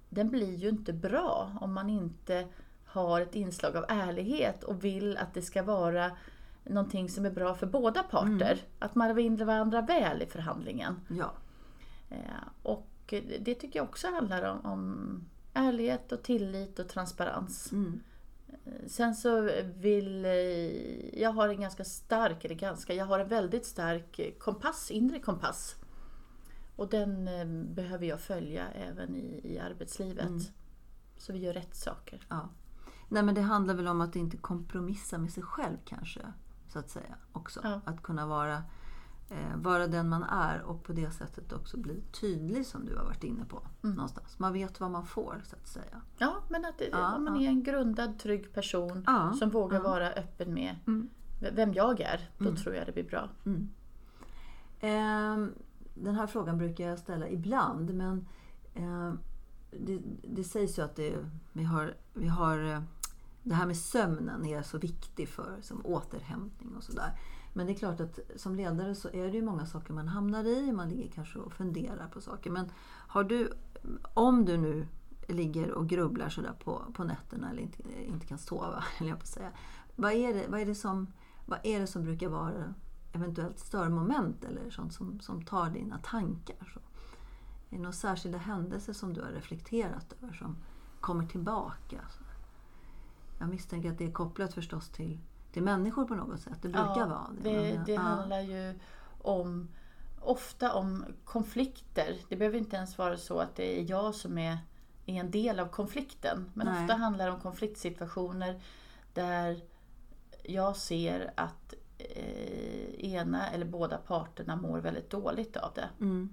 den 0.08 0.30
blir 0.30 0.54
ju 0.54 0.68
inte 0.68 0.92
bra 0.92 1.52
om 1.60 1.74
man 1.74 1.90
inte 1.90 2.46
har 2.86 3.20
ett 3.20 3.34
inslag 3.34 3.76
av 3.76 3.84
ärlighet 3.88 4.64
och 4.64 4.84
vill 4.84 5.16
att 5.16 5.34
det 5.34 5.42
ska 5.42 5.62
vara 5.62 6.10
någonting 6.64 7.08
som 7.08 7.26
är 7.26 7.30
bra 7.30 7.54
för 7.54 7.66
båda 7.66 8.02
parter. 8.02 8.52
Mm. 8.52 8.58
Att 8.78 8.94
man 8.94 9.14
vill 9.14 9.44
varandra 9.44 9.80
väl 9.80 10.22
i 10.22 10.26
förhandlingen. 10.26 11.00
Ja. 11.08 11.32
Eh, 12.10 12.16
och 12.62 13.14
det 13.40 13.54
tycker 13.54 13.78
jag 13.78 13.84
också 13.84 14.08
handlar 14.08 14.42
om, 14.42 14.66
om 14.66 15.24
ärlighet 15.54 16.12
och 16.12 16.22
tillit 16.22 16.78
och 16.78 16.88
transparens. 16.88 17.72
Mm. 17.72 18.00
Sen 18.86 19.14
så 19.14 19.50
vill 19.76 20.26
jag 21.12 21.32
har 21.32 21.48
en 21.48 21.60
ganska 21.60 21.84
stark, 21.84 22.44
eller 22.44 22.54
ganska, 22.54 22.94
jag 22.94 23.06
har 23.06 23.18
en 23.18 23.28
väldigt 23.28 23.66
stark 23.66 24.38
kompass, 24.38 24.90
inre 24.90 25.20
kompass. 25.20 25.76
Och 26.76 26.88
den 26.88 27.28
eh, 27.28 27.46
behöver 27.74 28.06
jag 28.06 28.20
följa 28.20 28.68
även 28.70 29.16
i, 29.16 29.40
i 29.44 29.58
arbetslivet. 29.58 30.28
Mm. 30.28 30.40
Så 31.16 31.32
vi 31.32 31.38
gör 31.38 31.52
rätt 31.52 31.74
saker. 31.74 32.26
Ja. 32.28 32.48
Nej 33.08 33.22
men 33.22 33.34
det 33.34 33.40
handlar 33.40 33.74
väl 33.74 33.88
om 33.88 34.00
att 34.00 34.16
inte 34.16 34.36
kompromissa 34.36 35.18
med 35.18 35.32
sig 35.32 35.42
själv 35.42 35.76
kanske. 35.84 36.20
Så 36.68 36.78
att 36.78 36.90
säga 36.90 37.14
också. 37.32 37.60
Ja. 37.62 37.80
Att 37.84 38.02
kunna 38.02 38.26
vara 38.26 38.54
eh, 38.54 38.62
vara 39.56 39.86
den 39.86 40.08
man 40.08 40.22
är 40.22 40.62
och 40.62 40.84
på 40.84 40.92
det 40.92 41.10
sättet 41.10 41.52
också 41.52 41.76
bli 41.76 42.02
tydlig 42.20 42.66
som 42.66 42.86
du 42.86 42.96
har 42.96 43.04
varit 43.04 43.24
inne 43.24 43.44
på. 43.44 43.62
Mm. 43.82 43.96
någonstans. 43.96 44.38
Man 44.38 44.52
vet 44.52 44.80
vad 44.80 44.90
man 44.90 45.06
får 45.06 45.42
så 45.44 45.56
att 45.56 45.66
säga. 45.66 46.00
Ja, 46.18 46.34
men 46.48 46.64
att 46.64 46.78
det, 46.78 46.88
ja, 46.92 47.18
man 47.18 47.40
ja. 47.40 47.46
är 47.46 47.48
en 47.48 47.62
grundad, 47.62 48.18
trygg 48.18 48.52
person 48.54 49.04
ja, 49.06 49.32
som 49.38 49.50
vågar 49.50 49.80
vara 49.80 50.10
öppen 50.10 50.54
med 50.54 50.76
mm. 50.86 51.08
vem 51.52 51.74
jag 51.74 52.00
är. 52.00 52.30
Då 52.38 52.44
mm. 52.44 52.56
tror 52.56 52.74
jag 52.74 52.86
det 52.86 52.92
blir 52.92 53.04
bra. 53.04 53.28
Eh, 54.80 55.46
den 55.94 56.14
här 56.14 56.26
frågan 56.26 56.58
brukar 56.58 56.88
jag 56.88 56.98
ställa 56.98 57.28
ibland 57.28 57.94
men 57.94 58.26
eh, 58.74 59.12
det, 59.70 60.00
det, 60.22 60.44
sägs 60.44 60.78
ju 60.78 60.82
att 60.82 60.96
det, 60.96 61.14
vi 61.52 61.64
har, 61.64 61.94
vi 62.14 62.28
har 62.28 62.64
eh, 62.64 62.82
det 63.42 63.54
här 63.54 63.66
med 63.66 63.76
sömnen 63.76 64.46
är 64.46 64.62
så 64.62 64.78
viktigt 64.78 65.30
för 65.30 65.58
som 65.62 65.86
återhämtning 65.86 66.76
och 66.76 66.84
sådär. 66.84 67.18
Men 67.52 67.66
det 67.66 67.72
är 67.72 67.74
klart 67.74 68.00
att 68.00 68.20
som 68.36 68.54
ledare 68.54 68.94
så 68.94 69.08
är 69.08 69.30
det 69.30 69.36
ju 69.36 69.42
många 69.42 69.66
saker 69.66 69.92
man 69.92 70.08
hamnar 70.08 70.44
i. 70.44 70.72
Man 70.72 70.88
ligger 70.88 71.10
kanske 71.10 71.38
och 71.38 71.52
funderar 71.52 72.08
på 72.08 72.20
saker. 72.20 72.50
Men 72.50 72.72
har 73.08 73.24
du, 73.24 73.52
om 74.14 74.44
du 74.44 74.56
nu 74.56 74.86
ligger 75.28 75.70
och 75.70 75.88
grubblar 75.88 76.28
sådär 76.28 76.54
på, 76.64 76.82
på 76.94 77.04
nätterna 77.04 77.50
eller 77.50 77.62
inte, 77.62 77.82
inte 78.04 78.26
kan 78.26 78.38
sova, 78.38 78.84
eller 78.98 79.10
jag 79.10 79.20
på 79.20 79.26
säga. 79.26 79.50
Vad 79.96 80.12
är, 80.12 80.34
det, 80.34 80.46
vad, 80.48 80.60
är 80.60 80.66
det 80.66 80.74
som, 80.74 81.06
vad 81.46 81.58
är 81.62 81.80
det 81.80 81.86
som 81.86 82.02
brukar 82.02 82.28
vara 82.28 82.74
eventuellt 83.12 83.58
störmoment 83.58 84.44
eller 84.44 84.70
sånt 84.70 84.94
som, 84.94 85.20
som 85.20 85.44
tar 85.44 85.70
dina 85.70 85.98
tankar? 85.98 86.72
Så. 86.74 86.80
Är 87.70 87.76
det 87.76 87.82
några 87.82 87.92
särskilda 87.92 88.38
händelser 88.38 88.92
som 88.92 89.14
du 89.14 89.20
har 89.20 89.30
reflekterat 89.30 90.14
över 90.22 90.32
som 90.32 90.56
kommer 91.00 91.26
tillbaka? 91.26 92.00
Så. 92.10 92.22
Jag 93.38 93.48
misstänker 93.48 93.92
att 93.92 93.98
det 93.98 94.06
är 94.06 94.12
kopplat 94.12 94.54
förstås 94.54 94.88
till 94.88 95.18
till 95.52 95.62
människor 95.62 96.04
på 96.04 96.14
något 96.14 96.40
sätt. 96.40 96.58
Det 96.62 96.68
brukar 96.68 96.96
ja, 96.96 97.06
vara 97.06 97.26
det. 97.42 97.50
Det, 97.50 97.82
det 97.86 97.92
ja. 97.92 98.00
handlar 98.00 98.40
ju 98.40 98.78
om 99.22 99.68
ofta 100.20 100.72
om 100.72 101.04
konflikter. 101.24 102.16
Det 102.28 102.36
behöver 102.36 102.58
inte 102.58 102.76
ens 102.76 102.98
vara 102.98 103.16
så 103.16 103.38
att 103.38 103.56
det 103.56 103.80
är 103.80 103.90
jag 103.90 104.14
som 104.14 104.38
är, 104.38 104.58
är 105.06 105.14
en 105.14 105.30
del 105.30 105.60
av 105.60 105.68
konflikten. 105.68 106.50
Men 106.54 106.66
Nej. 106.66 106.82
ofta 106.82 106.94
handlar 106.94 107.26
det 107.26 107.32
om 107.32 107.40
konfliktsituationer 107.40 108.60
där 109.14 109.60
jag 110.42 110.76
ser 110.76 111.32
att 111.36 111.74
ena 112.98 113.50
eller 113.50 113.64
båda 113.64 113.98
parterna 113.98 114.56
mår 114.56 114.78
väldigt 114.78 115.10
dåligt 115.10 115.56
av 115.56 115.72
det. 115.74 115.88
Mm. 116.00 116.28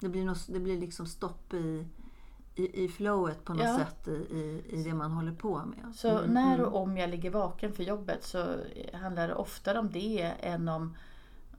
Det, 0.00 0.08
blir 0.08 0.24
något, 0.24 0.46
det 0.48 0.60
blir 0.60 0.80
liksom 0.80 1.06
stopp 1.06 1.54
i, 1.54 1.86
i, 2.56 2.84
i 2.84 2.88
flowet 2.88 3.44
på 3.44 3.54
något 3.54 3.64
Ja. 3.64 3.76
sätt 3.78 4.08
i, 4.08 4.10
i, 4.10 4.62
i 4.68 4.82
det 4.82 4.94
man 4.94 5.10
håller 5.12 5.32
på 5.32 5.62
med. 5.64 5.94
Så 5.94 6.18
Mm, 6.18 6.30
när 6.34 6.54
mm. 6.54 6.66
och 6.66 6.80
om 6.82 6.96
jag 6.96 7.10
ligger 7.10 7.30
vaken 7.30 7.72
för 7.72 7.82
jobbet 7.82 8.24
så 8.24 8.56
handlar 8.94 9.28
det 9.28 9.34
oftare 9.34 9.78
om 9.78 9.90
det 9.92 10.22
än 10.40 10.68
om, 10.68 10.96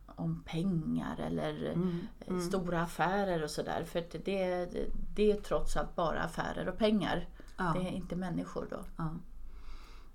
om 0.06 0.44
pengar 0.46 1.20
eller 1.20 1.72
Mm, 1.72 2.00
eh, 2.20 2.40
stora 2.40 2.82
affärer 2.82 3.44
och 3.44 3.50
sådär. 3.52 3.84
För 3.84 4.00
att 4.00 4.12
det, 4.12 4.20
det, 4.26 4.86
det 5.16 5.32
är 5.32 5.36
trots 5.42 5.78
allt 5.78 5.96
bara 5.96 6.22
affärer 6.22 6.70
och 6.70 6.78
pengar. 6.78 7.28
Ja. 7.58 7.74
Det 7.76 7.88
är 7.88 7.92
inte 7.92 8.16
människor 8.16 8.68
då. 8.70 8.80
Ja. 8.96 9.16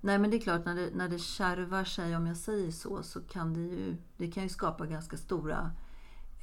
Nej 0.01 0.19
men 0.19 0.29
det 0.29 0.37
är 0.37 0.41
klart 0.41 0.65
när 0.65 0.75
det, 0.75 0.89
när 0.93 1.09
det 1.09 1.19
kärvar 1.19 1.83
sig 1.83 2.15
om 2.15 2.27
jag 2.27 2.37
säger 2.37 2.71
så 2.71 3.03
så 3.03 3.21
kan 3.21 3.53
det 3.53 3.59
ju, 3.59 3.95
det 4.17 4.31
kan 4.31 4.43
ju 4.43 4.49
skapa 4.49 4.85
ganska 4.85 5.17
stora, 5.17 5.71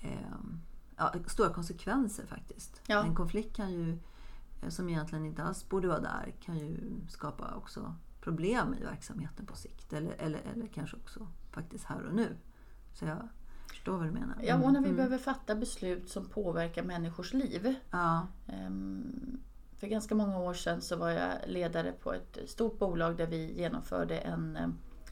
eh, 0.03 0.35
ja, 0.97 1.15
stora 1.27 1.49
konsekvenser 1.53 2.27
faktiskt. 2.27 2.81
Ja. 2.87 3.05
En 3.05 3.15
konflikt 3.15 3.57
kan 3.57 3.73
ju, 3.73 3.91
eh, 3.93 3.97
som 4.69 4.89
egentligen 4.89 5.25
inte 5.27 5.43
alls 5.43 5.69
borde 5.69 5.89
vara 5.89 6.01
där, 6.01 6.35
kan 6.41 6.59
ju 6.59 6.77
skapa 7.09 7.55
också 7.57 7.95
problem 8.21 8.75
i 8.81 8.85
verksamheten 8.85 9.47
på 9.47 9.57
sikt. 9.57 9.93
Eller, 9.93 10.13
eller, 10.19 10.41
eller 10.55 10.67
kanske 10.67 10.97
också 10.97 11.29
faktiskt 11.51 11.85
här 11.85 12.07
och 12.07 12.15
nu. 12.15 12.37
Så 12.95 13.05
jag 13.05 13.29
förstår 13.69 13.97
vad 13.97 14.07
du 14.07 14.11
menar. 14.11 14.37
Ja, 14.43 14.55
och 14.55 14.73
när 14.73 14.81
vi 14.81 14.87
Mm, 14.87 14.97
behöver 14.97 15.19
fatta 15.19 15.55
beslut 15.55 16.09
som 16.09 16.25
påverkar 16.29 16.83
människors 16.83 17.35
liv. 17.35 17.75
ja, 17.91 18.27
Ehm, 18.47 19.39
För 19.77 19.87
ganska 19.87 20.15
många 20.15 20.39
år 20.39 20.55
sedan 20.55 20.81
så 20.83 20.97
var 20.97 21.11
jag 21.11 21.33
ledare 21.47 21.93
på 21.93 22.13
ett 22.13 22.39
stort 22.47 22.79
bolag 22.79 23.17
där 23.17 23.27
vi 23.27 23.59
genomförde 23.59 24.19
en... 24.19 24.57
eh, 24.57 24.69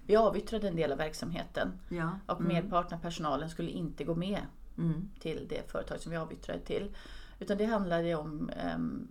Vi 0.07 0.17
avyttrade 0.17 0.69
en 0.69 0.77
del 0.77 0.93
av 0.93 0.99
verksamheten 0.99 1.73
ja. 1.89 2.19
och 2.27 2.41
merparten 2.41 2.99
av 2.99 3.03
personalen 3.03 3.51
skulle 3.51 3.71
inte 3.71 4.05
gå 4.05 4.15
med 4.15 4.41
Mm, 4.79 5.09
till 5.21 5.47
det 5.49 5.71
företag 5.71 6.01
som 6.01 6.11
vi 6.13 6.17
avyttrade 6.19 6.61
till. 6.61 6.97
Utan 7.39 7.59
det 7.59 7.65
handlade 7.65 8.15
om 8.15 8.51
ehm, 8.57 9.09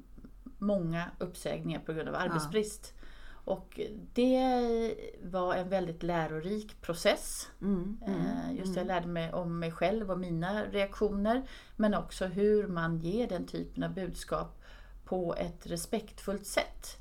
många 0.58 1.06
uppsägningar 1.20 1.80
på 1.80 1.94
grund 1.94 2.10
av 2.10 2.16
arbetsbrist. 2.16 2.94
Och 3.30 3.80
det 4.14 4.96
var 5.24 5.56
en 5.56 5.70
väldigt 5.70 6.04
lärorik 6.04 6.82
process. 6.82 7.50
mm, 7.62 7.98
mm, 8.08 8.22
Eh, 8.22 8.56
Just 8.56 8.74
det, 8.74 8.80
jag 8.80 8.88
lärde 8.88 9.08
mig 9.08 9.34
om 9.34 9.60
mig 9.60 9.72
själv 9.72 10.12
och 10.12 10.20
mina 10.20 10.66
reaktioner. 10.66 11.50
Men 11.76 11.94
också 11.94 12.26
hur 12.26 12.68
man 12.68 12.98
ger 13.00 13.28
den 13.28 13.46
typen 13.46 13.84
av 13.84 13.94
budskap 13.94 14.62
på 15.06 15.36
ett 15.36 15.68
respektfullt 15.68 16.46
sätt. 16.46 16.98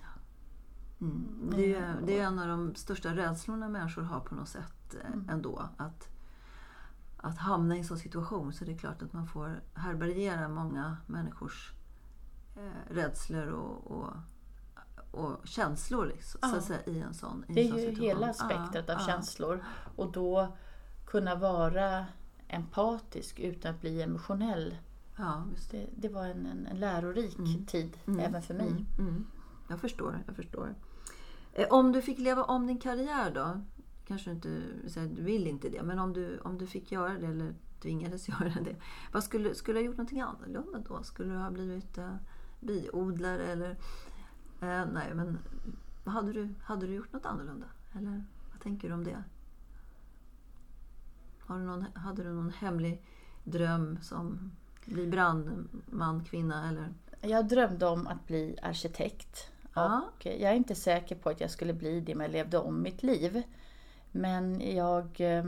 Mm. 1.01 1.51
Det, 1.57 1.75
är, 1.75 1.97
det 2.07 2.19
är 2.19 2.23
en 2.25 2.39
av 2.39 2.49
de 2.49 2.75
största 2.75 3.17
rädslorna 3.17 3.69
människor 3.69 4.03
har 4.03 4.21
på 4.21 4.35
något 4.35 4.49
sätt 4.49 4.95
eh, 4.95 5.35
ändå. 5.35 5.69
Att, 5.77 6.09
att 7.17 7.39
hamna 7.39 7.75
i 7.77 7.79
en 7.79 7.85
sån 7.85 7.99
situation. 7.99 8.53
Så 8.53 8.65
det 8.65 8.73
är 8.73 8.79
klart 8.79 9.03
att 9.03 9.13
man 9.13 9.27
får 9.27 9.61
härbärgera 9.75 10.49
många 10.49 10.97
människors 11.07 11.73
eh, 12.57 12.95
rädslor 12.95 13.47
och, 13.49 13.91
och, 13.91 14.11
och 15.11 15.47
känslor 15.47 16.07
liksom, 16.07 16.41
så 16.43 16.49
Ja. 16.49 16.59
att 16.59 16.65
säga, 16.65 16.81
i 16.87 17.01
en 17.01 17.15
sån, 17.15 17.45
en 17.49 17.55
Det 17.55 17.61
är 17.61 17.65
ju 17.65 17.71
situation. 17.71 18.05
hela 18.05 18.33
spektrat 18.33 18.91
av 18.91 18.97
Ja, 19.01 19.07
känslor. 19.07 19.65
Och 19.97 20.13
då 20.13 20.57
kunna 21.07 21.35
vara 21.35 22.07
empatisk 22.49 23.39
utan 23.41 23.75
att 23.75 23.81
bli 23.81 24.03
emotionell. 24.03 24.77
Ja, 25.19 25.45
det. 25.71 25.87
Det, 25.97 26.09
var 26.09 26.25
en, 26.27 26.47
en, 26.47 26.67
en 26.67 26.77
lärorik 26.81 27.37
tid 27.69 27.97
även 28.21 28.43
för 28.43 28.55
mig. 28.55 28.69
Mm, 28.69 28.87
mm. 28.99 29.27
Jag 29.69 29.81
förstår, 29.81 30.23
jag 30.27 30.37
förstår. 30.37 30.75
Eh, 31.53 31.67
Om 31.71 31.93
du 31.93 32.03
fick 32.03 32.19
leva 32.19 32.45
om 32.45 32.67
din 32.67 32.79
karriär 32.79 33.31
då? 33.35 33.61
Kanske 34.07 34.31
inte 34.31 34.49
du 34.95 35.23
vill 35.23 35.47
inte 35.47 35.69
det, 35.69 35.83
men 35.83 35.99
om 35.99 36.13
du, 36.13 36.39
om 36.39 36.59
du 36.59 36.67
fick 36.67 36.93
göra 36.93 37.19
det 37.19 37.27
eller 37.27 37.55
tvingades 37.83 38.29
göra 38.41 38.53
det. 38.65 38.77
Vad 39.13 39.25
skulle, 39.25 39.55
skulle 39.55 39.79
du 39.79 39.83
ha 39.83 39.87
gjort 39.87 39.97
någonting 39.97 40.21
annorlunda 40.21 40.79
då? 40.89 41.03
Skulle 41.03 41.33
du 41.33 41.39
ha 41.39 41.51
blivit 41.51 41.99
eh, 41.99 42.15
biodlare 42.61 43.47
eller? 43.47 43.71
Eh, 44.61 44.85
nej, 44.93 45.15
men 45.15 45.39
hade 46.05 46.33
du, 46.33 46.49
hade 46.63 46.87
du 46.87 46.95
gjort 46.95 47.13
något 47.13 47.27
annorlunda? 47.27 47.67
Eller 47.93 48.25
vad 48.53 48.61
tänker 48.63 48.89
du 48.89 48.95
om 48.95 49.05
det? 49.05 49.23
Har 51.41 51.59
du 51.59 51.65
någon, 51.65 51.85
hade 51.95 52.23
du 52.23 52.33
någon 52.33 52.51
hemlig 52.51 53.03
dröm 53.45 53.99
som 54.03 54.53
bli 54.85 55.07
brandman, 55.07 56.25
kvinna 56.25 56.69
eller? 56.69 56.95
Jag 57.21 57.49
drömde 57.49 57.87
om 57.87 58.07
att 58.07 58.27
bli 58.27 58.57
arkitekt. 58.63 59.51
Ja. 59.75 60.03
Och 60.09 60.27
jag 60.27 60.43
är 60.53 60.55
inte 60.55 60.75
säker 60.75 61.17
på 61.17 61.31
att 61.31 61.41
jag 61.41 61.51
skulle 61.51 61.73
bli 61.75 62.01
det 62.01 62.15
om 62.15 62.21
jag 62.21 62.31
levde 62.31 62.59
om 62.59 62.83
mitt 62.83 63.03
liv. 63.03 63.43
Men 64.13 64.75
jag... 64.77 65.21
eh, 65.21 65.45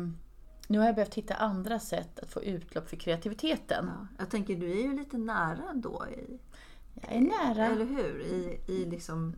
Nu 0.68 0.78
har 0.78 0.86
jag 0.86 0.94
behövt 0.94 1.14
hitta 1.14 1.34
andra 1.34 1.78
sätt 1.78 2.18
att 2.18 2.30
få 2.30 2.42
utlopp 2.42 2.88
för 2.88 2.96
kreativiteten. 2.96 3.90
Ja, 3.98 4.06
jag 4.18 4.30
tänker 4.30 4.56
du 4.56 4.70
är 4.70 4.82
ju 4.82 4.96
lite 4.96 5.18
nära 5.18 5.72
då. 5.74 6.06
I, 6.06 6.38
Jag 7.02 7.12
är 7.16 7.20
nära. 7.20 7.66
Eller 7.66 7.84
hur? 7.84 8.20
I, 8.20 8.60
i 8.66 8.84
liksom... 8.84 9.34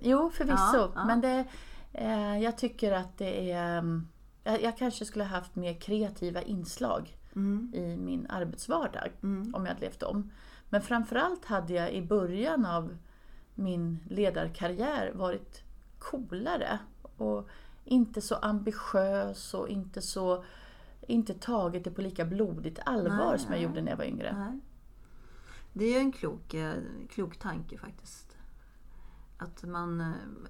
Jo, 0.00 0.30
förvisso. 0.30 0.76
Ja, 0.76 0.92
ja. 0.94 1.04
Men 1.04 1.20
det, 1.20 1.44
eh, 1.92 2.38
jag 2.38 2.58
tycker 2.58 2.92
att 2.92 3.18
det 3.18 3.52
är... 3.52 3.78
mm, 3.78 4.08
Jag, 4.44 4.62
jag 4.62 4.78
kanske 4.78 5.04
skulle 5.04 5.24
ha 5.24 5.36
haft 5.36 5.56
mer 5.56 5.74
kreativa 5.74 6.42
inslag 6.42 7.16
Mm, 7.36 7.70
i 7.74 7.96
min 7.96 8.26
arbetsvardag 8.30 9.08
mm, 9.22 9.54
om 9.54 9.66
jag 9.66 9.72
hade 9.74 9.86
levt 9.86 10.02
om. 10.02 10.30
Men 10.68 10.82
framförallt 10.82 11.44
hade 11.44 11.72
jag 11.74 11.92
i 11.92 12.02
början 12.02 12.66
av 12.66 12.96
min 13.54 13.98
ledarkarriär 14.10 15.12
varit 15.14 15.62
coolare 15.98 16.78
och 17.16 17.48
inte 17.84 18.20
så 18.20 18.34
ambitiös 18.34 19.54
och 19.54 19.68
inte 19.68 20.02
så 20.02 20.44
inte 21.06 21.34
tagit 21.34 21.84
det 21.84 21.90
på 21.90 22.02
lika 22.02 22.24
blodigt 22.24 22.78
allvar 22.86 23.30
Nej, 23.30 23.38
som 23.38 23.52
jag 23.52 23.58
nej. 23.58 23.62
gjorde 23.62 23.82
när 23.82 23.90
jag 23.90 23.96
var 23.96 24.04
yngre. 24.04 24.36
nej. 24.38 24.60
Det 25.76 25.84
är 25.84 25.90
ju 25.92 25.98
en 25.98 26.12
klok, 26.12 26.54
eh, 26.54 26.74
klok 27.10 27.36
tanke 27.38 27.78
faktiskt. 27.78 28.36
Att 29.38 29.62
man 29.62 30.00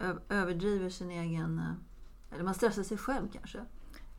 eh, 0.01 0.11
överdriver 0.29 0.89
sin 0.91 1.11
egen... 1.11 1.59
eh, 1.59 2.35
Eller 2.35 2.45
man 2.45 2.55
stressar 2.55 2.83
sig 2.83 2.99
själv 2.99 3.29
kanske. 3.33 3.65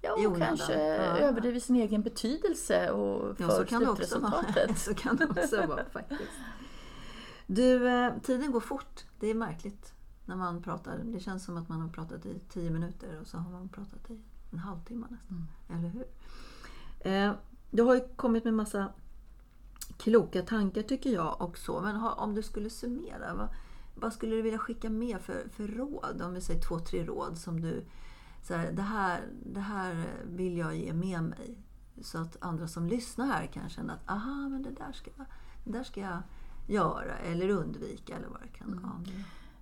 Ja, 0.02 0.28
och 0.28 0.38
kanske 0.38 0.74
Ja. 0.74 1.18
överdriver 1.18 1.60
sin 1.60 1.76
egen 1.76 2.02
betydelse 2.02 2.92
och 2.92 3.36
Ja, 3.40 3.48
för 3.48 3.56
så 3.64 3.66
kan 3.66 3.82
det 3.84 3.90
också 3.90 4.20
vara. 4.20 4.32
slutresultatet. 4.32 4.80
så 4.80 4.94
kan 4.94 5.16
det 5.16 5.26
också 5.26 5.66
vara 5.68 5.86
faktiskt. 5.86 6.22
Du, 7.48 7.80
tiden 8.24 8.52
går 8.52 8.60
fort. 8.60 9.06
Det 9.20 9.28
är 9.28 9.36
märkligt 9.36 9.94
när 10.26 10.36
man 10.36 10.62
pratar. 10.64 10.98
Det 11.04 11.20
känns 11.20 11.46
som 11.46 11.58
att 11.58 11.70
man 11.70 11.82
har 11.82 11.90
pratat 11.90 12.26
i 12.26 12.40
tio 12.50 12.70
minuter 12.70 13.20
och 13.22 13.28
så 13.28 13.38
har 13.38 13.52
man 13.52 13.70
pratat 13.70 14.10
i 14.12 14.20
en 14.52 14.60
halvtimme 14.60 15.08
nästan. 15.10 15.48
Eller 15.70 15.90
hur? 15.90 16.06
Du 17.72 17.84
har 17.84 17.96
ju 17.96 18.08
kommit 18.16 18.44
med 18.44 18.54
massa 18.54 18.90
kloka 19.98 20.42
tankar 20.42 20.82
tycker 20.82 21.10
jag 21.10 21.42
också. 21.42 21.82
Men 21.82 21.96
om 21.96 22.36
du 22.36 22.42
skulle 22.44 22.70
summera, 22.70 23.34
vad, 23.36 23.48
vad 23.96 24.14
skulle 24.14 24.36
du 24.36 24.42
vilja 24.42 24.60
skicka 24.60 24.90
med 24.90 25.22
för, 25.22 25.48
för 25.52 25.68
råd? 25.68 26.22
Om 26.22 26.34
vi 26.34 26.42
säger 26.42 26.62
två, 26.62 26.80
tre 26.80 27.06
råd 27.06 27.38
som 27.38 27.62
du... 27.62 27.86
Så 28.42 28.54
här, 28.54 28.72
det, 28.72 28.82
här, 28.82 29.22
det 29.46 29.60
här 29.60 30.06
vill 30.26 30.58
jag 30.58 30.76
ge 30.76 30.94
med 30.94 31.24
mig. 31.24 31.58
Så 32.02 32.18
att 32.18 32.38
andra 32.40 32.68
som 32.68 32.88
lyssnar 32.88 33.26
här 33.26 33.46
kan 33.46 33.70
känna 33.70 33.94
att 33.94 34.10
aha, 34.12 34.50
men 34.50 34.64
det 34.64 34.72
där 34.72 34.92
ska, 34.92 35.12
jag- 35.18 35.26
det 35.66 35.72
där 35.72 35.84
ska 35.84 36.02
jag 36.02 36.22
göra 36.68 37.18
eller 37.18 37.50
undvika 37.50 38.16
eller 38.16 38.28
vad 38.28 38.42
det 38.42 38.48
kan 38.48 38.82
vara. 38.82 39.04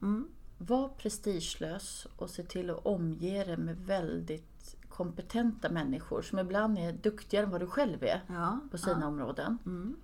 Mm. 0.02 0.28
Var 0.58 0.89
prestigelös 0.89 2.08
och 2.17 2.30
se 2.30 2.43
till 2.43 2.69
att 2.69 2.86
omge 2.86 3.43
dig 3.43 3.58
med 3.58 3.78
väldigt 3.78 4.76
kompetenta 4.89 5.69
människor 5.69 6.22
som 6.22 6.39
ibland 6.39 6.78
är 6.80 6.93
duktigare 6.93 7.46
än 7.46 7.52
vad 7.52 7.62
du 7.62 7.67
själv 7.67 8.04
är 8.04 8.24
Ja, 8.28 8.60
på 8.72 8.78
sina 8.78 9.00
ja. 9.02 9.08
områden. 9.08 9.58
Mm. 9.65 9.96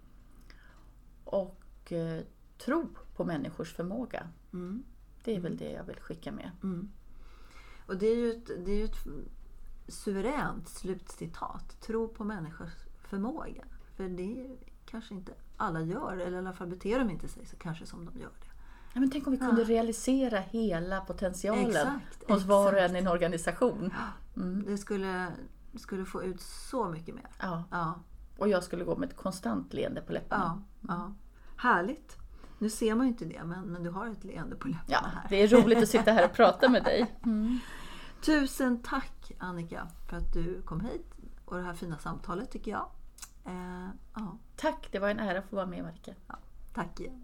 Och 1.30 1.92
eh, 1.92 2.24
tro 2.58 2.90
på 3.16 3.26
människors 3.26 3.74
förmåga. 3.74 4.28
Mm. 4.54 4.84
Det 5.24 5.36
är 5.36 5.40
väl 5.40 5.58
det 5.58 5.72
jag 5.72 5.84
vill 5.84 6.00
skicka 6.00 6.32
med. 6.32 6.52
Mm. 6.64 6.92
Och 7.86 7.98
det 7.98 8.08
är 8.08 8.16
ju 8.16 8.32
ett, 8.32 8.66
det 8.66 8.72
är 8.72 8.78
ju 8.78 8.86
ett 8.86 9.08
suveränt 9.88 10.70
slutcitat. 10.70 11.82
Tro 11.82 12.08
på 12.08 12.24
människors 12.24 12.74
förmåga. 13.00 13.66
För 13.96 14.10
det 14.10 14.58
kanske 14.86 15.14
inte 15.14 15.32
alla 15.58 15.82
gör, 15.82 16.18
eller 16.18 16.32
i 16.32 16.38
alla 16.38 16.54
fall 16.54 16.68
beter 16.68 17.00
de 17.00 17.10
inte 17.10 17.28
sig 17.28 17.46
så 17.46 17.56
kanske 17.56 17.86
som 17.86 18.06
de 18.06 18.20
gör 18.20 18.30
det. 18.40 18.50
Ja, 18.94 19.00
men 19.00 19.12
tänk 19.12 19.28
om 19.28 19.32
vi 19.32 19.40
kunde 19.40 19.64
realisera 19.64 20.40
hela 20.40 21.02
potentialen 21.02 21.70
Exakt, 21.70 22.30
hos 22.30 22.46
var 22.46 22.74
och 22.74 22.80
en 22.80 22.96
i 22.96 23.00
en 23.00 23.08
organisation. 23.08 23.94
Det 24.66 24.78
skulle, 24.78 25.32
skulle 25.76 26.06
få 26.06 26.24
ut 26.24 26.42
så 26.42 26.90
mycket 26.90 27.16
mer. 27.16 27.28
Ja, 27.40 27.64
Ja, 27.72 28.00
och 28.40 28.50
jag 28.50 28.64
skulle 28.64 28.84
gå 28.84 28.96
med 28.96 29.10
ett 29.10 29.16
konstant 29.18 29.74
leende 29.74 30.02
på 30.02 30.14
läpparna. 30.14 30.64
ja, 30.82 30.88
ja. 30.88 31.14
Härligt! 31.56 32.18
Nu 32.58 32.70
ser 32.70 32.96
man 32.96 33.06
ju 33.06 33.12
inte 33.12 33.26
det, 33.26 33.44
men, 33.44 33.62
men 33.62 33.84
du 33.84 33.90
har 33.90 34.08
ett 34.08 34.24
leende 34.24 34.56
på 34.56 34.68
läpparna 34.68 34.88
Ja, 34.92 35.00
här. 35.14 35.28
det 35.30 35.36
är 35.44 35.48
roligt 35.48 35.78
att 35.84 35.90
sitta 35.90 36.12
här 36.12 36.26
och 36.26 36.34
prata 36.36 36.70
med 36.70 36.84
dig. 36.84 37.16
Tusen 38.26 38.82
tack 38.84 39.32
Annika 39.40 39.88
för 40.10 40.18
att 40.18 40.34
du 40.34 40.62
kom 40.62 40.80
hit 40.80 41.14
och 41.46 41.58
det 41.58 41.64
här 41.64 41.74
fina 41.74 41.98
samtalet 41.98 42.52
tycker 42.52 42.72
jag. 42.72 42.90
Eh, 43.46 43.88
ja, 44.16 44.38
Tack, 44.56 44.88
det 44.92 45.00
var 45.00 45.10
en 45.10 45.20
ära 45.20 45.40
att 45.40 45.50
få 45.50 45.56
vara 45.56 45.66
med 45.66 45.84
Marika. 45.84 46.12
tack 46.74 47.00
igen. 47.00 47.24